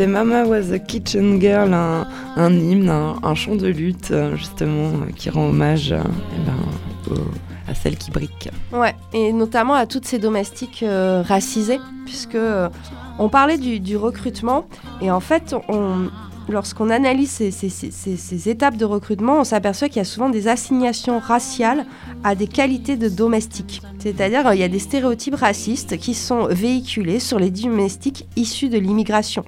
[0.00, 2.06] C'était Mama was a Kitchen Girl, un,
[2.54, 6.00] hymne, un, chant de lutte, euh, justement, euh, qui rend hommage euh,
[6.34, 7.18] eh ben,
[7.68, 8.48] à celle qui brique.
[8.72, 12.38] Ouais, et notamment à toutes ces domestiques euh, racisées, puisque
[13.18, 14.64] on parlait du, recrutement,
[15.02, 16.08] et en fait, on,
[16.48, 21.18] lorsqu'on analyse ces, ces- étapes de recrutement, on s'aperçoit qu'il y a souvent des assignations
[21.18, 21.84] raciales
[22.24, 23.82] à des qualités de domestiques.
[23.98, 28.78] C'est-à-dire, il y a des stéréotypes racistes qui sont véhiculés sur les domestiques issus de
[28.78, 29.44] l'immigration.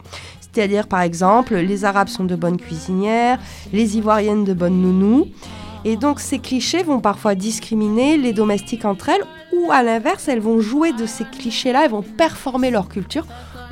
[0.53, 3.39] C'est-à-dire, par exemple, les Arabes sont de bonnes cuisinières,
[3.73, 5.29] les Ivoiriennes de bonnes nounous.
[5.85, 10.41] Et donc ces clichés vont parfois discriminer les domestiques entre elles, ou à l'inverse, elles
[10.41, 13.27] vont jouer de ces clichés-là, elles vont performer leur culture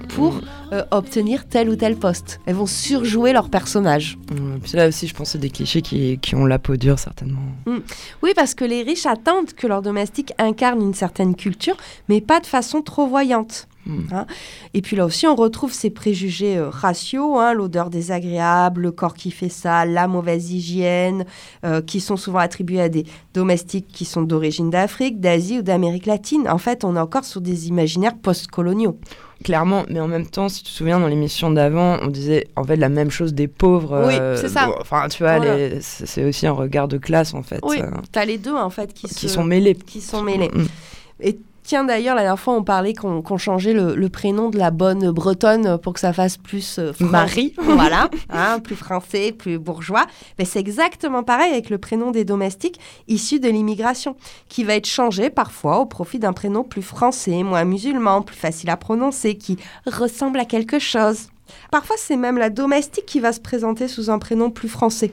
[0.09, 0.41] pour
[0.73, 2.41] euh, obtenir tel ou tel poste.
[2.47, 4.19] Elles vont surjouer leur personnage.
[4.33, 6.99] Euh, puis là aussi, je pense c'est des clichés qui, qui ont la peau dure,
[6.99, 7.41] certainement.
[8.23, 11.77] Oui, parce que les riches attendent que leurs domestiques incarnent une certaine culture,
[12.09, 13.69] mais pas de façon trop voyante.
[13.87, 14.01] Mm.
[14.13, 14.27] Hein.
[14.75, 19.15] Et puis là aussi, on retrouve ces préjugés euh, raciaux, hein, l'odeur désagréable, le corps
[19.15, 21.25] qui fait sale, la mauvaise hygiène,
[21.65, 23.05] euh, qui sont souvent attribués à des
[23.35, 26.47] domestiques qui sont d'origine d'Afrique, d'Asie ou d'Amérique latine.
[26.49, 28.99] En fait, on est encore sur des imaginaires post-coloniaux.
[29.43, 32.65] Clairement, mais en même temps, si tu te souviens, dans l'émission d'avant, on disait en
[32.65, 34.05] fait la même chose des pauvres.
[34.07, 34.67] Oui, euh, c'est ça.
[34.67, 35.57] bon, Enfin, tu vois, Voilà.
[35.57, 38.69] les- c'est aussi un regard de classe, en fait, Oui, euh, t'as les deux en
[38.69, 39.75] fait qui, qui se- sont mêlés.
[39.75, 40.51] qui sont mêlés.
[40.53, 40.67] Mm.
[41.23, 44.71] Et tiens, d'ailleurs, la dernière fois, on parlait qu'on changeait le, le prénom de la
[44.71, 47.55] bonne bretonne pour que ça fasse plus euh, Marie.
[47.63, 50.07] voilà, hein, plus français, plus bourgeois.
[50.39, 54.17] Mais c'est exactement pareil avec le prénom des domestiques issus de l'immigration,
[54.49, 58.71] qui va être changé parfois au profit d'un prénom plus français, moins musulman, plus facile
[58.71, 61.29] à prononcer, qui ressemble à quelque chose.
[61.71, 65.13] Parfois, c'est même la domestique qui va se présenter sous un prénom plus français.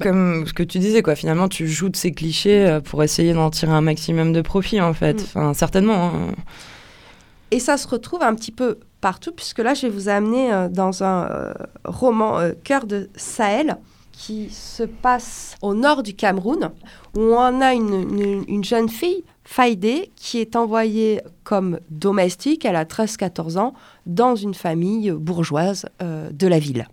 [0.00, 1.14] Comme ce que tu disais, quoi.
[1.14, 4.80] Finalement, tu joues de ces clichés euh, pour essayer d'en tirer un maximum de profit,
[4.80, 5.14] en fait.
[5.14, 5.24] Mm.
[5.24, 6.06] Enfin, certainement.
[6.14, 6.34] hein.
[7.50, 10.68] Et ça se retrouve un petit peu partout, puisque là, je vais vous amener euh,
[10.68, 13.76] dans un euh, roman euh, Cœur de Sahel
[14.10, 16.70] qui se passe au nord du Cameroun,
[17.16, 22.76] où on a une, une- une jeune fille, Faïdé, qui est envoyée comme domestique, elle
[22.76, 23.74] a 13-14 ans,
[24.06, 26.86] dans une famille bourgeoise de la ville.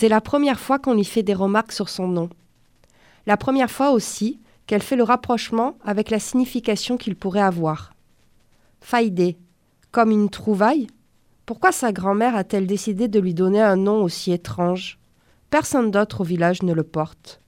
[0.00, 2.30] C'est la première fois qu'on lui fait des remarques sur son nom.
[3.26, 4.38] La première fois aussi
[4.68, 7.94] qu'elle fait le rapprochement avec la signification qu'il pourrait avoir.
[8.80, 9.36] Faïdé,
[9.90, 10.86] comme une trouvaille
[11.46, 15.00] Pourquoi sa grand-mère a-t-elle décidé de lui donner un nom aussi étrange?
[15.50, 17.40] Personne d'autre au village ne le porte.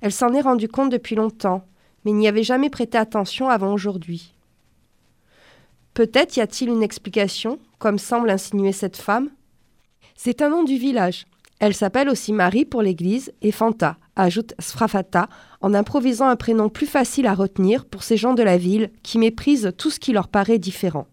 [0.00, 1.64] Elle s'en est rendue compte depuis longtemps,
[2.04, 4.32] mais n'y avait jamais prêté attention avant aujourd'hui.
[5.92, 9.30] Peut-être y a-t-il une explication, comme semble insinuer cette femme?
[10.14, 11.26] C'est un nom du village.
[11.60, 15.28] Elle s'appelle aussi Marie pour l'église et Fanta, ajoute Sfrafata,
[15.60, 19.18] en improvisant un prénom plus facile à retenir pour ces gens de la ville qui
[19.18, 21.08] méprisent tout ce qui leur paraît différent.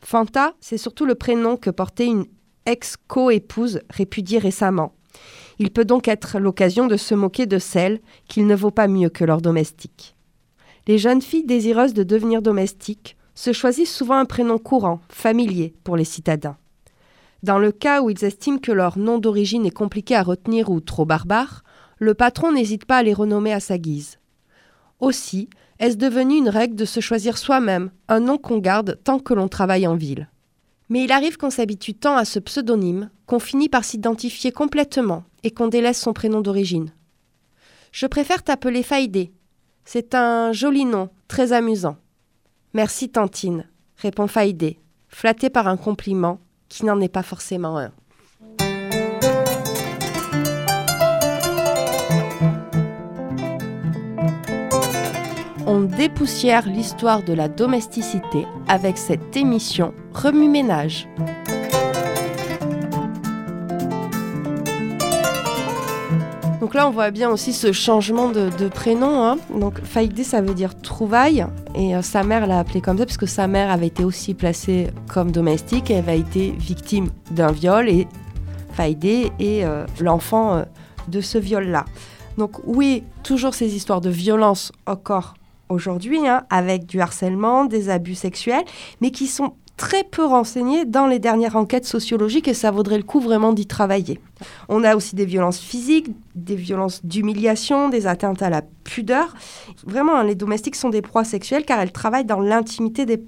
[0.00, 2.26] Fanta, c'est surtout le prénom que portait une
[2.66, 4.94] ex-co-épouse répudiée récemment.
[5.58, 9.08] Il peut donc être l'occasion de se moquer de celle qu'il ne vaut pas mieux
[9.08, 10.16] que leur domestique.
[10.86, 15.96] Les jeunes filles désireuses de devenir domestiques se choisissent souvent un prénom courant, familier pour
[15.96, 16.56] les citadins.
[17.42, 20.80] Dans le cas où ils estiment que leur nom d'origine est compliqué à retenir ou
[20.80, 21.62] trop barbare,
[21.98, 24.18] le patron n'hésite pas à les renommer à sa guise.
[25.00, 29.34] Aussi, est-ce devenu une règle de se choisir soi-même un nom qu'on garde tant que
[29.34, 30.28] l'on travaille en ville?
[30.88, 35.52] Mais il arrive qu'on s'habitue tant à ce pseudonyme qu'on finit par s'identifier complètement et
[35.52, 36.92] qu'on délaisse son prénom d'origine.
[37.92, 39.32] Je préfère t'appeler Faïdé.
[39.84, 41.96] C'est un joli nom, très amusant.
[42.74, 43.64] Merci Tantine,
[43.96, 44.78] répond Faïdé,
[45.08, 47.92] flatté par un compliment qui n'en est pas forcément un.
[55.66, 61.08] On dépoussière l'histoire de la domesticité avec cette émission Remue Ménage.
[66.68, 69.24] Donc là, on voit bien aussi ce changement de, prénom.
[69.24, 69.38] hein.
[69.58, 71.46] Donc Faïdé, ça veut dire trouvaille.
[71.74, 74.88] Et euh, sa mère l'a appelé comme ça parce sa mère avait été aussi placée
[75.10, 75.90] comme domestique.
[75.90, 77.88] Elle avait été victime d'un viol.
[77.88, 78.06] Et
[78.74, 80.64] Faïdé est euh, l'enfant euh,
[81.08, 81.86] de ce viol-là.
[82.36, 85.36] Donc oui, toujours ces histoires de violence encore
[85.70, 88.64] aujourd'hui, hein, avec du harcèlement, des abus sexuels,
[89.00, 93.04] mais qui sont très peu renseignés dans les dernières enquêtes sociologiques et ça vaudrait le
[93.04, 94.20] coup vraiment d'y travailler.
[94.68, 99.34] On a aussi des violences physiques, des violences d'humiliation, des atteintes à la pudeur.
[99.86, 103.22] Vraiment, hein, les domestiques sont des proies sexuelles car elles travaillent dans l'intimité des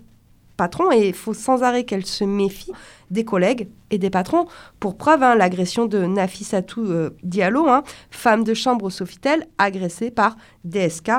[0.57, 2.73] patrons et il faut sans arrêt qu'elles se méfient
[3.11, 4.47] des collègues et des patrons.
[4.81, 10.11] Pour preuve, hein, l'agression de Nafissatou euh, Diallo, hein, femme de chambre au Sofitel, agressée
[10.11, 11.13] par DSK.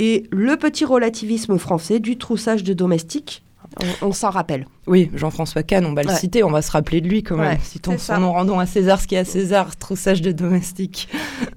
[0.00, 3.43] Et le petit relativisme français du troussage de domestiques,
[3.80, 4.66] on, on s'en rappelle.
[4.86, 7.52] Oui, Jean-François Kahn, on va le citer, on va se rappeler de lui quand même.
[7.52, 11.08] Ouais, Citons son nom, rendons à César ce qui est à César, troussage de domestiques.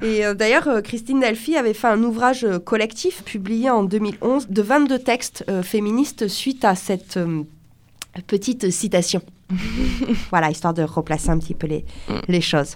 [0.02, 4.48] Et euh, d'ailleurs, euh, Christine Delphi avait fait un ouvrage euh, collectif publié en 2011
[4.50, 7.20] de 22 textes féministes suite à cette
[8.26, 9.22] petite citation.
[10.30, 11.86] voilà, histoire de replacer un petit peu les,
[12.28, 12.76] les choses.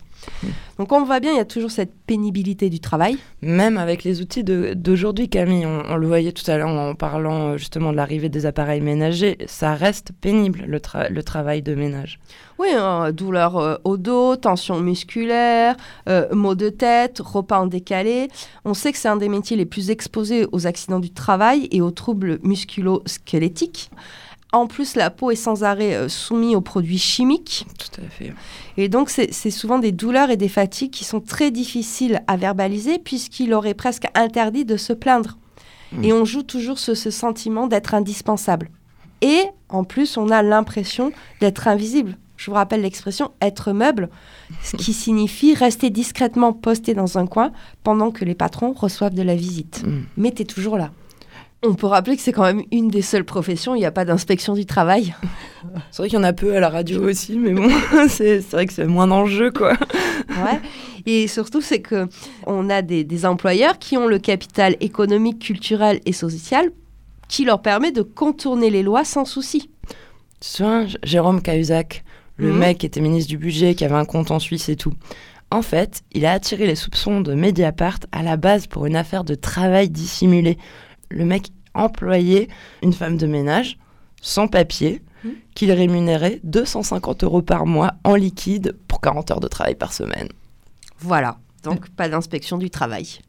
[0.78, 3.18] Donc on voit bien, il y a toujours cette pénibilité du travail.
[3.42, 7.50] Même avec les outils d'aujourd'hui, Camille, on, on le voyait tout à l'heure en parlant
[7.50, 11.76] euh, justement de l'arrivée des appareils ménagers, ça reste pénible le, tra- le travail de
[11.76, 12.20] ménage.
[12.60, 15.76] Oui, euh, douleur euh, au dos, tension musculaire,
[16.08, 18.28] euh, maux de tête, repas en décalé.
[18.64, 21.82] On sait que c'est un des métiers les plus exposés aux accidents du travail et
[21.82, 23.90] aux troubles musculo-squelettiques.
[24.54, 27.66] En plus, la peau est sans arrêt euh, soumise aux produits chimiques.
[27.78, 28.34] Tout à fait.
[28.76, 33.00] Et donc, c'est souvent des douleurs et des fatigues qui sont très difficiles à verbaliser
[33.00, 35.38] puisqu'il aurait presque interdit de se plaindre.
[35.94, 36.04] Mm.
[36.04, 38.70] Et on joue toujours sur ce sentiment d'être indispensable.
[39.22, 42.18] Et en plus, on a l'impression d'être invisible.
[42.36, 44.10] Je vous rappelle l'expression être meuble,
[44.64, 47.52] ce qui signifie rester discrètement posté dans un coin
[47.84, 49.84] pendant que les patrons reçoivent de la visite.
[49.86, 50.02] Mm.
[50.18, 50.92] Mais tu es toujours là.
[51.64, 53.92] On peut rappeler que c'est quand même une des seules professions où il n'y a
[53.92, 55.14] pas d'inspection du travail.
[55.92, 57.70] C'est vrai qu'il y en a peu à la radio aussi, mais bon,
[58.10, 59.74] c'est vrai que c'est moins d'enjeu, quoi.
[60.30, 60.60] Ouais.
[61.06, 62.08] Et surtout, c'est que
[62.48, 66.72] on a des, des employeurs qui ont le capital économique, culturel et social
[67.28, 69.70] qui leur permet de contourner les lois sans souci.
[70.42, 70.64] Tu
[71.04, 72.04] Jérôme Cahuzac,
[72.38, 72.58] le Mhm.
[72.58, 74.94] mec qui était ministre du budget, qui avait un compte en Suisse et tout.
[75.52, 79.24] En fait, il a attiré les soupçons de Mediapart à la base pour une affaire
[79.24, 80.58] de travail dissimulé.
[81.12, 82.48] Le mec employait
[82.82, 83.78] une femme de ménage
[84.22, 85.34] sans papier Mhm.
[85.54, 90.30] qu'il rémunérait 250 euros par mois en liquide pour 40 heures de travail par semaine.
[90.98, 91.38] Voilà.
[91.64, 93.20] Donc, pas d'inspection du travail.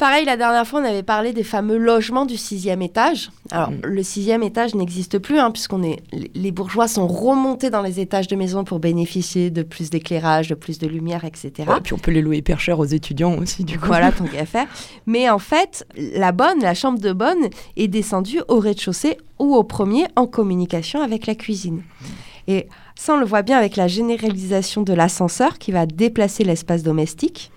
[0.00, 3.30] Pareil, la dernière fois, on avait parlé des fameux logements du sixième étage.
[3.50, 3.80] Alors, Mm.
[3.84, 5.98] le sixième étage n'existe plus, hein, puisqu'on est,
[6.34, 10.54] les bourgeois sont remontés dans les étages de maison pour bénéficier de plus d'éclairage, de
[10.54, 11.52] plus de lumière, etc.
[11.68, 13.88] Ouais, puis on peut les louer hyper cher aux étudiants aussi, du coup.
[13.88, 14.66] Voilà, tant qu'à faire.
[15.06, 19.64] Mais en fait, la bonne, la chambre de bonne, est descendue au rez-de-chaussée ou au
[19.64, 21.82] premier en communication avec la cuisine.
[22.48, 26.82] Et Ça, on le voit bien avec la généralisation de l'ascenseur qui va déplacer l'espace
[26.82, 27.50] domestique.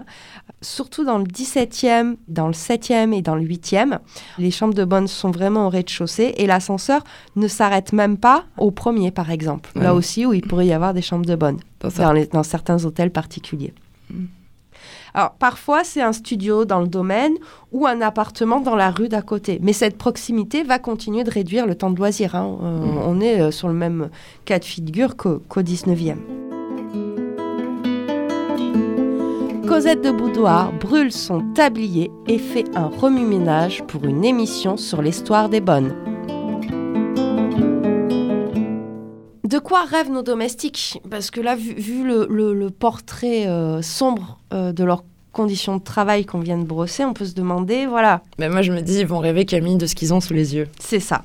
[0.63, 3.99] Surtout dans le 17e, dans le 7e et dans le 8e,
[4.39, 7.03] les chambres de bonne sont vraiment au rez-de-chaussée et l'ascenseur
[7.35, 9.69] ne s'arrête même pas au premier, par exemple.
[9.75, 9.83] Ouais.
[9.83, 11.57] Là aussi, où il pourrait y avoir des chambres de bonne,
[11.97, 13.73] Dans les- certains hôtels particuliers.
[15.13, 17.33] Alors, parfois, c'est un studio dans le domaine
[17.71, 19.59] ou un appartement dans la rue d'à côté.
[19.61, 22.35] Mais cette proximité va continuer de réduire le temps de loisir.
[22.35, 22.57] hein.
[22.63, 24.09] Euh, On est euh, sur le même
[24.45, 26.17] cas de figure qu'au qu'au 19e.
[29.67, 35.49] Cosette de Boudoir brûle son tablier et fait un remue-ménage pour une émission sur l'histoire
[35.49, 35.95] des bonnes.
[39.43, 40.99] De quoi rêvent nos domestiques?
[41.09, 45.77] Parce que là, vu, vu le, le- le portrait euh, sombre euh, de leurs conditions
[45.77, 48.81] de travail qu'on vient de brosser, on peut se demander, voilà, Mais moi, je me
[48.81, 50.67] dis, ils vont rêver, Camille, de ce qu'ils ont sous les yeux.
[50.79, 51.23] c'est ça.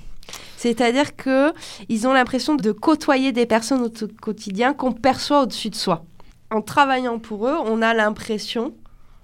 [0.59, 1.53] C'est-à-dire que
[1.89, 6.05] ils ont l'impression de côtoyer des personnes au quotidien qu'on perçoit au-dessus de soi.
[6.51, 8.73] En travaillant pour eux, on a l'impression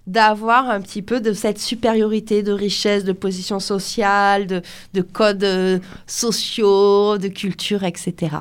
[0.06, 4.62] d'avoir un petit peu de cette supériorité de richesse, de position sociale, de,
[4.92, 8.36] de codes euh, sociaux, de culture, etc.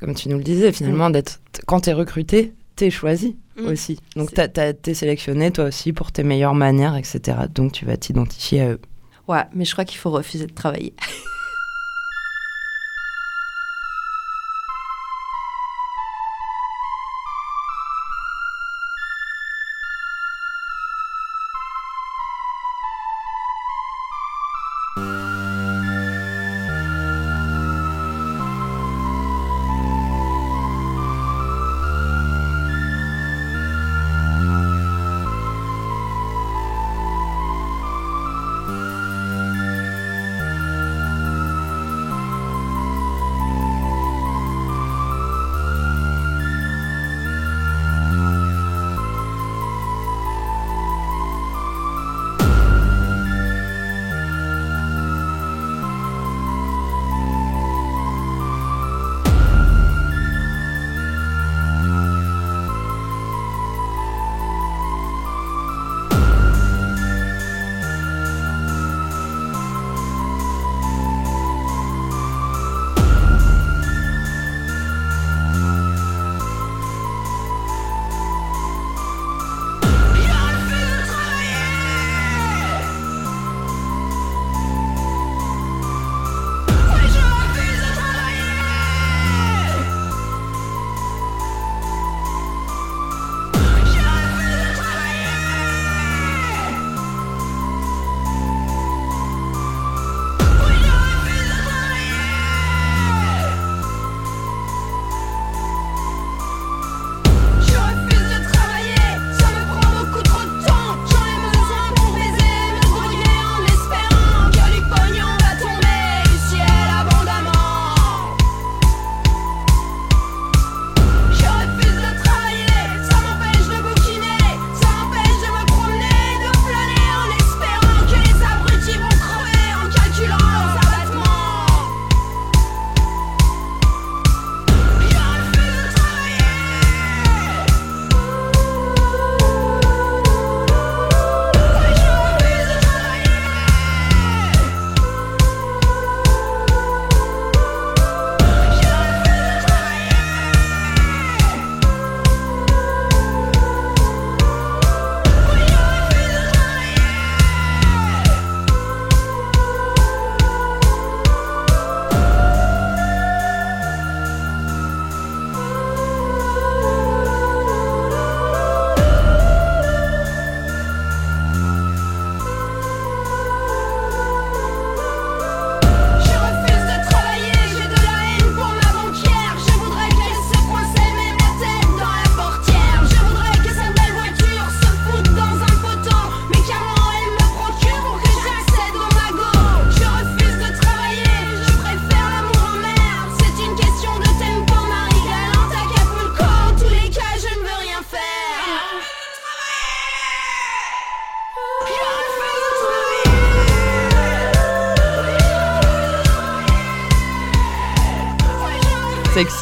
[0.00, 3.66] Comme tu nous le disais, finalement, d'être quand t'es recruté, t'es choisi Mm.
[3.66, 3.98] aussi.
[4.14, 7.36] Donc t'as- t'es sélectionné toi aussi pour tes meilleures manières, etc.
[7.52, 8.80] Donc tu vas t'identifier à eux.
[9.26, 10.94] Ouais, mais je crois qu'il faut refuser de travailler.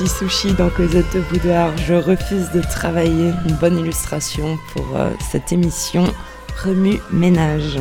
[0.09, 1.77] Sushi dans Cosette de Boudoir.
[1.79, 3.33] Je refuse de travailler.
[3.49, 6.05] Une bonne illustration pour euh, cette émission
[6.63, 7.79] Remue Ménage.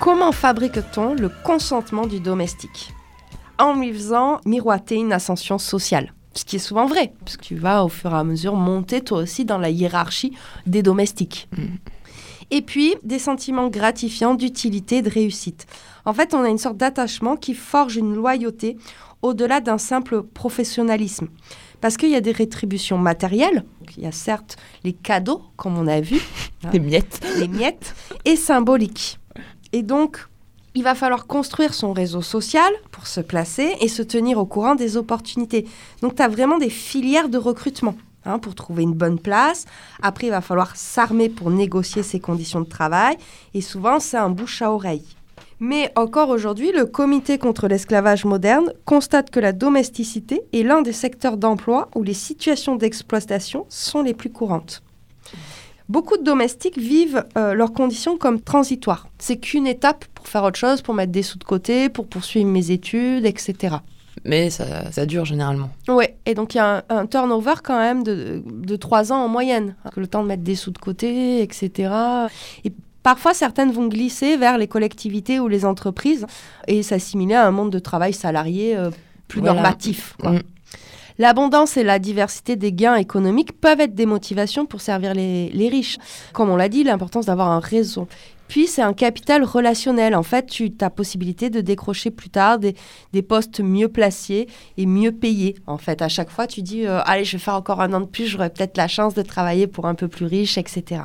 [0.00, 2.92] Comment fabrique-t-on le consentement du domestique?
[3.58, 6.12] En lui faisant miroiter une ascension sociale.
[6.34, 9.02] Ce qui est souvent vrai, parce que tu vas au fur et à mesure monter
[9.02, 11.48] toi aussi dans la hiérarchie des domestiques.
[12.54, 15.66] Et puis, des sentiments gratifiants d'utilité, de réussite.
[16.04, 18.76] En fait, on a une sorte d'attachement qui forge une loyauté
[19.22, 21.28] au-delà d'un simple professionnalisme.
[21.80, 23.64] Parce qu'il y a des rétributions matérielles,
[23.96, 26.20] il y a certes les cadeaux, comme on a vu,
[26.74, 27.24] Les miettes.
[27.38, 27.94] les miettes,
[28.26, 29.18] et symboliques.
[29.72, 30.28] Et donc,
[30.74, 34.74] il va falloir construire son réseau social pour se placer et se tenir au courant
[34.74, 35.66] des opportunités.
[36.02, 37.94] Donc, tu as vraiment des filières de recrutement
[38.24, 39.66] hein, pour trouver une bonne place.
[40.02, 43.16] Après, il va falloir s'armer pour négocier ses conditions de travail.
[43.54, 45.04] Et souvent, c'est un bouche à oreille.
[45.60, 50.92] Mais encore aujourd'hui, le Comité contre l'esclavage moderne constate que la domesticité est l'un des
[50.92, 54.82] secteurs d'emploi où les situations d'exploitation sont les plus courantes.
[55.88, 59.06] Beaucoup de domestiques vivent euh, leurs conditions comme transitoires.
[59.18, 62.48] C'est qu'une étape pour faire autre chose, pour mettre des sous de côté, pour poursuivre
[62.48, 63.76] mes études, etc.
[64.24, 65.70] Mais ça, ça dure généralement.
[65.88, 69.24] Ouais, et donc il y a un, un turnover quand même de, de 3 ans
[69.24, 69.74] en moyenne.
[69.96, 71.92] Le temps de mettre des sous de côté, etc.
[72.64, 76.26] Et parfois, certaines vont glisser vers les collectivités ou les entreprises
[76.68, 78.90] et s'assimiler à un monde de travail salarié euh,
[79.28, 79.54] plus Voilà.
[79.54, 80.14] normatif.
[80.22, 80.38] Mm.
[81.18, 85.68] L'abondance et la diversité des gains économiques peuvent être des motivations pour servir les, les
[85.68, 85.98] riches.
[86.32, 88.08] Comme on l'a dit, l'importance d'avoir un réseau.
[88.52, 90.14] Puis, c'est un capital relationnel.
[90.14, 92.76] En fait, tu as possibilité de décrocher plus tard des,
[93.14, 94.46] des postes mieux placés
[94.76, 95.54] et mieux payés.
[95.66, 98.00] En fait, à chaque fois, tu dis, euh, allez, je vais faire encore un an
[98.02, 101.00] de plus, j'aurai peut-être la chance de travailler pour un peu plus riche, etc.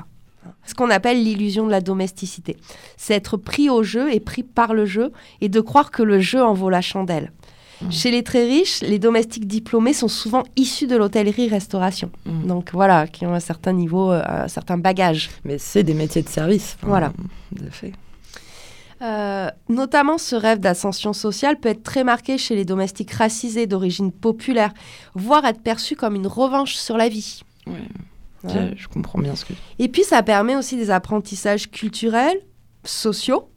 [0.66, 2.58] Ce qu'on appelle l'illusion de la domesticité.
[2.98, 6.20] C'est être pris au jeu et pris par le jeu et de croire que le
[6.20, 7.32] jeu en vaut la chandelle.
[7.90, 12.12] Chez les très riches, les domestiques diplômés sont souvent issus de l'hôtellerie-restauration.
[12.26, 12.48] Mm.
[12.48, 15.30] Donc voilà, qui ont un certain niveau, euh, un certain bagage.
[15.46, 16.76] Mais c'est des métiers de service.
[16.80, 17.14] Enfin, Voilà.
[17.52, 17.94] De fait.
[19.02, 24.12] Euh, notamment, ce rêve d'ascension sociale peut être très marqué chez les domestiques racisés d'origine
[24.12, 24.74] populaire,
[25.14, 27.42] voire être perçu comme une revanche sur la vie.
[27.68, 27.74] Ouais.
[28.44, 28.74] Ouais.
[28.76, 29.54] Je, je comprends bien ce que.
[29.78, 32.40] Et puis, ça permet aussi des apprentissages culturels,
[32.84, 33.50] sociaux,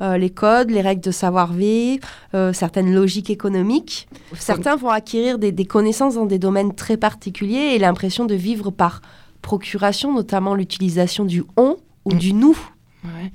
[0.00, 4.08] euh, les codes, les règles de savoir-vivre, euh, certaines logiques économiques.
[4.38, 8.70] Certains vont acquérir des, des connaissances dans des domaines très particuliers et l'impression de vivre
[8.70, 9.02] par
[9.42, 12.18] procuration, notamment l'utilisation du on ou Mm.
[12.18, 12.58] du nous.
[13.04, 13.32] Ouais.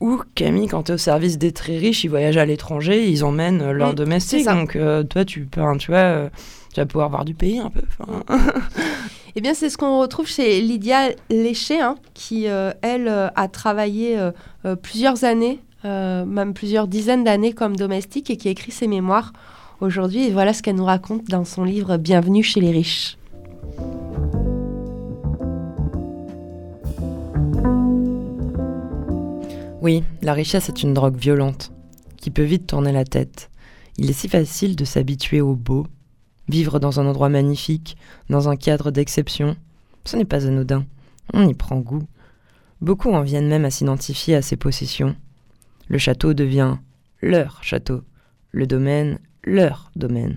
[0.00, 3.24] Ou Camille, quand tu es au service des très riches, ils voyagent à l'étranger, ils
[3.24, 4.46] emmènent leurs Mm, domestiques.
[4.46, 6.30] Donc euh, toi, tu peux, hein, tu vois,
[6.72, 7.82] tu vas pouvoir voir du pays un peu.
[9.36, 13.46] Eh bien, c'est ce qu'on retrouve chez Lydia Léché, hein, qui, euh, elle, euh, a
[13.46, 18.88] travaillé euh, plusieurs années, euh, même plusieurs dizaines d'années comme domestique et qui écrit ses
[18.88, 19.32] mémoires
[19.80, 20.26] aujourd'hui.
[20.26, 23.16] Et voilà ce qu'elle nous raconte dans son livre Bienvenue chez les riches.
[29.80, 31.70] Oui, la richesse est une drogue violente,
[32.16, 33.48] qui peut vite tourner la tête.
[33.96, 35.86] Il est si facile de s'habituer au beau,
[36.48, 37.96] vivre dans un endroit magnifique,
[38.28, 39.56] dans un cadre d'exception.
[40.04, 40.84] Ce n'est pas anodin,
[41.32, 42.02] on y prend goût.
[42.80, 45.14] Beaucoup en viennent même à s'identifier à ses possessions.
[45.88, 46.76] Le château devient
[47.20, 48.02] leur château,
[48.52, 50.36] le domaine leur domaine.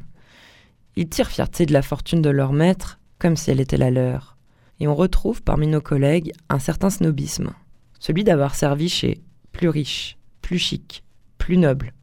[0.95, 4.37] Ils tirent fierté de la fortune de leur maître comme si elle était la leur.
[4.79, 7.51] Et on retrouve parmi nos collègues un certain snobisme,
[7.99, 9.21] celui d'avoir servi chez
[9.51, 11.03] plus riche, plus chic,
[11.37, 11.93] plus noble.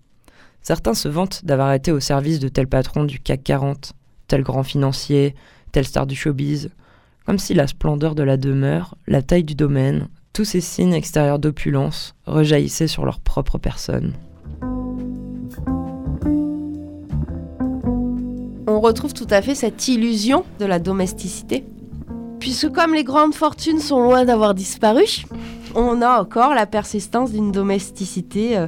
[0.61, 3.95] Certains se vantent d'avoir été au service de tel patron du CAC 40,
[4.29, 5.35] tel grand financier,
[5.73, 6.71] tel star du showbiz,
[7.27, 11.41] comme si la splendeur de la demeure, la taille du domaine, tous ces signes extérieurs
[11.41, 14.13] d'opulence rejaillissaient sur leur propre personne.
[18.69, 21.65] On retrouve tout à fait cette illusion de la domesticité.
[22.39, 25.25] Puisque comme les grandes fortunes sont loin d'avoir disparu,
[25.75, 28.65] on a encore la persistance d'une domesticité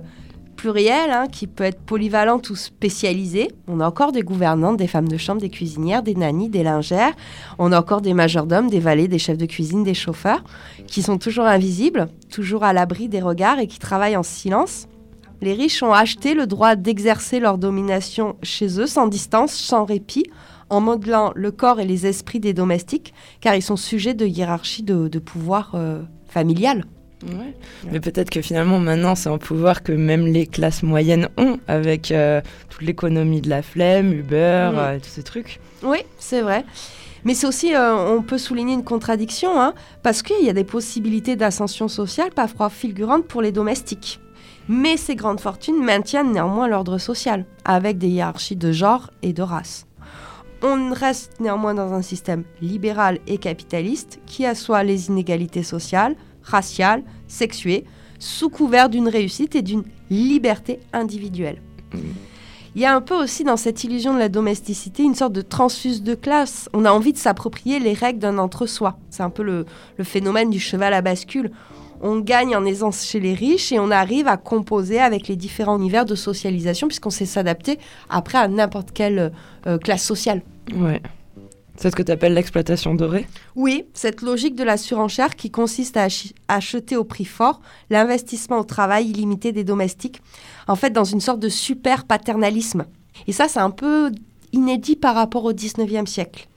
[0.61, 3.49] plurielle hein, qui peut être polyvalente ou spécialisée.
[3.67, 7.15] On a encore des gouvernantes, des femmes de chambre, des cuisinières, des nannies, des lingères.
[7.59, 10.45] On a encore des majordomes, des valets, des chefs de cuisine, des chauffeurs
[10.87, 14.87] qui sont toujours invisibles, toujours à l'abri des regards et qui travaillent en silence.
[15.41, 20.27] Les riches ont acheté le droit d'exercer leur domination chez eux sans distance, sans répit,
[20.69, 24.83] en modelant le corps et les esprits des domestiques, car ils sont sujets de hiérarchie
[24.83, 26.85] de, de pouvoir euh, familial.
[27.91, 32.11] Mais peut-être que finalement maintenant c'est un pouvoir que même les classes moyennes ont avec
[32.13, 34.79] euh, toute l'économie de la flemme, Uber, Mhm.
[34.79, 35.61] euh, tous ces trucs.
[35.83, 36.65] Oui, c'est vrai.
[37.25, 40.65] Mais c'est aussi, euh, on peut souligner une contradiction, hein, parce qu'il y a des
[40.65, 44.21] possibilités d'ascension sociale parfois figurantes pour les domestiques.
[44.69, 49.43] Mais ces grandes fortunes maintiennent néanmoins l'ordre social, avec des hiérarchies de genre et de
[49.43, 49.87] race.
[50.63, 57.03] On reste néanmoins dans un système libéral et capitaliste qui assoit les inégalités sociales, raciales,
[57.29, 57.85] sexuées,
[58.19, 61.61] sous couvert d'une réussite et d'une liberté individuelle.
[62.77, 65.43] Il y a un peu aussi dans cette illusion de la domesticité une sorte de
[65.43, 66.69] transfuse de classe.
[66.73, 68.97] On a envie de s'approprier les règles d'un entre-soi.
[69.11, 69.67] C'est un peu le,
[69.97, 71.51] le phénomène du cheval à bascule.
[72.01, 75.79] On gagne en aisance chez les riches et on arrive à composer avec les différents
[75.79, 77.79] univers de socialisation puisqu'on sait s'adapter
[78.09, 79.33] après à n'importe quelle
[79.67, 80.43] euh, classe sociale.
[80.75, 81.03] Ouais.
[81.81, 83.27] C'est ce que tu appelles l'exploitation dorée?
[83.57, 88.59] Oui, cette logique de la surenchère qui consiste à ach- acheter au prix fort l'investissement
[88.59, 90.21] au travail illimité des domestiques,
[90.69, 92.85] en fait dans une sorte de super paternalisme.
[93.27, 94.13] Et ça, c'est un peu
[94.53, 96.49] inédit par rapport au 19e siècle.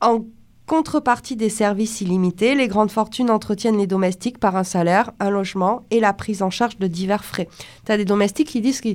[0.00, 0.20] En
[0.66, 5.82] contrepartie des services illimités, les grandes fortunes entretiennent les domestiques par un salaire, un logement
[5.90, 7.48] et la prise en charge de divers frais.
[7.84, 8.90] Tu as des domestiques qui disent que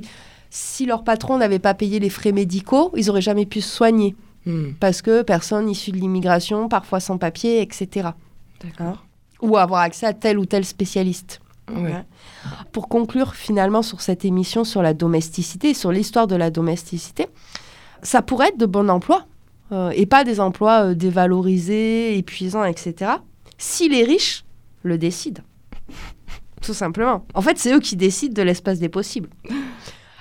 [0.48, 4.14] si leur patron n'avait pas payé les frais médicaux, ils n'auraient jamais pu se soigner
[4.44, 4.72] Hmm.
[4.80, 8.10] parce que personne issue de l'immigration, parfois sans papier, etc.
[8.62, 9.04] D'accord.
[9.40, 11.40] Ou avoir accès à tel ou tel spécialiste.
[11.70, 11.82] Ouais.
[11.82, 12.04] Ouais.
[12.72, 17.28] Pour conclure finalement sur cette émission sur la domesticité, sur l'histoire de la domesticité,
[18.02, 19.26] ça pourrait être de bons emplois,
[19.72, 23.12] euh, et pas des emplois euh, dévalorisés, épuisants, etc.
[23.56, 24.44] Si les riches
[24.82, 25.42] le décident.
[26.60, 27.24] Tout simplement.
[27.34, 29.30] En fait, c'est eux qui décident de l'espace des possibles.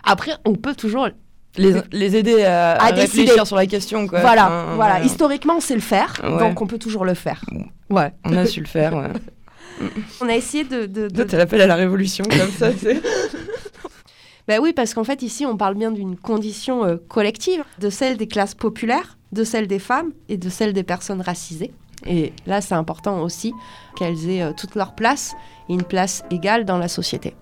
[0.04, 1.10] Après, on peut toujours
[1.58, 3.22] Les, les aider à, À à décider.
[3.24, 4.08] réfléchir sur la question.
[4.08, 4.22] Quoi.
[4.22, 5.04] voilà, Enfin, voilà.
[5.04, 6.38] Historiquement, c'est le faire, Ouais.
[6.40, 7.44] donc on peut toujours le faire.
[7.90, 8.14] Ouais.
[8.24, 8.94] On a su le faire.
[8.96, 9.08] Ouais.
[10.22, 10.86] On a essayé de.
[10.86, 12.70] de, de- Toi, tu l'appelles à la révolution comme ça.
[12.78, 13.02] c'est-
[14.48, 18.18] Ben oui, parce qu'en fait, ici, on parle bien d'une condition euh, collective, de celle
[18.18, 21.72] des classes populaires, de celle des femmes et de celle des personnes racisées.
[22.08, 23.54] Et là, c'est important aussi
[23.96, 25.34] qu'elles aient euh, toute leur place
[25.70, 27.36] et une place égale dans la société.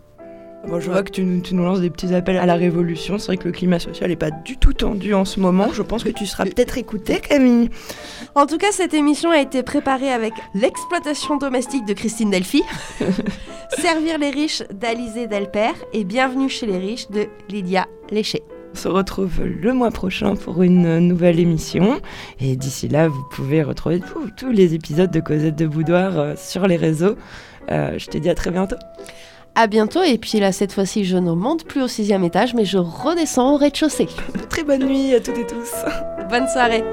[0.68, 3.18] Bon, je vois que tu, nous- tu nous lances des petits appels à la révolution.
[3.18, 5.70] C'est vrai que le climat social n'est pas du tout tendu en ce moment.
[5.74, 7.70] Je pense que tu seras peut-être écoutée, Camille.
[8.36, 12.62] En tout cas, cette émission a été préparée avec l'exploitation domestique de Christine Delphi,
[13.80, 18.44] Servir les riches d'Alizé Delpère et Bienvenue chez les riches de Lydia Léché.
[18.74, 22.00] On se retrouve le mois prochain pour une nouvelle émission.
[22.40, 26.34] Et d'ici là, vous pouvez retrouver tous- tous les épisodes de Cosette de Boudoir euh,
[26.38, 27.16] sur les réseaux.
[27.72, 28.76] Euh, je te dis à très bientôt.
[29.56, 32.66] À bientôt, et puis là, cette fois-ci, je ne monte plus au sixième étage, mais
[32.66, 34.08] je redescends au rez-de-chaussée.
[34.50, 35.74] Très bonne nuit à toutes et tous.
[36.30, 36.84] Bonne soirée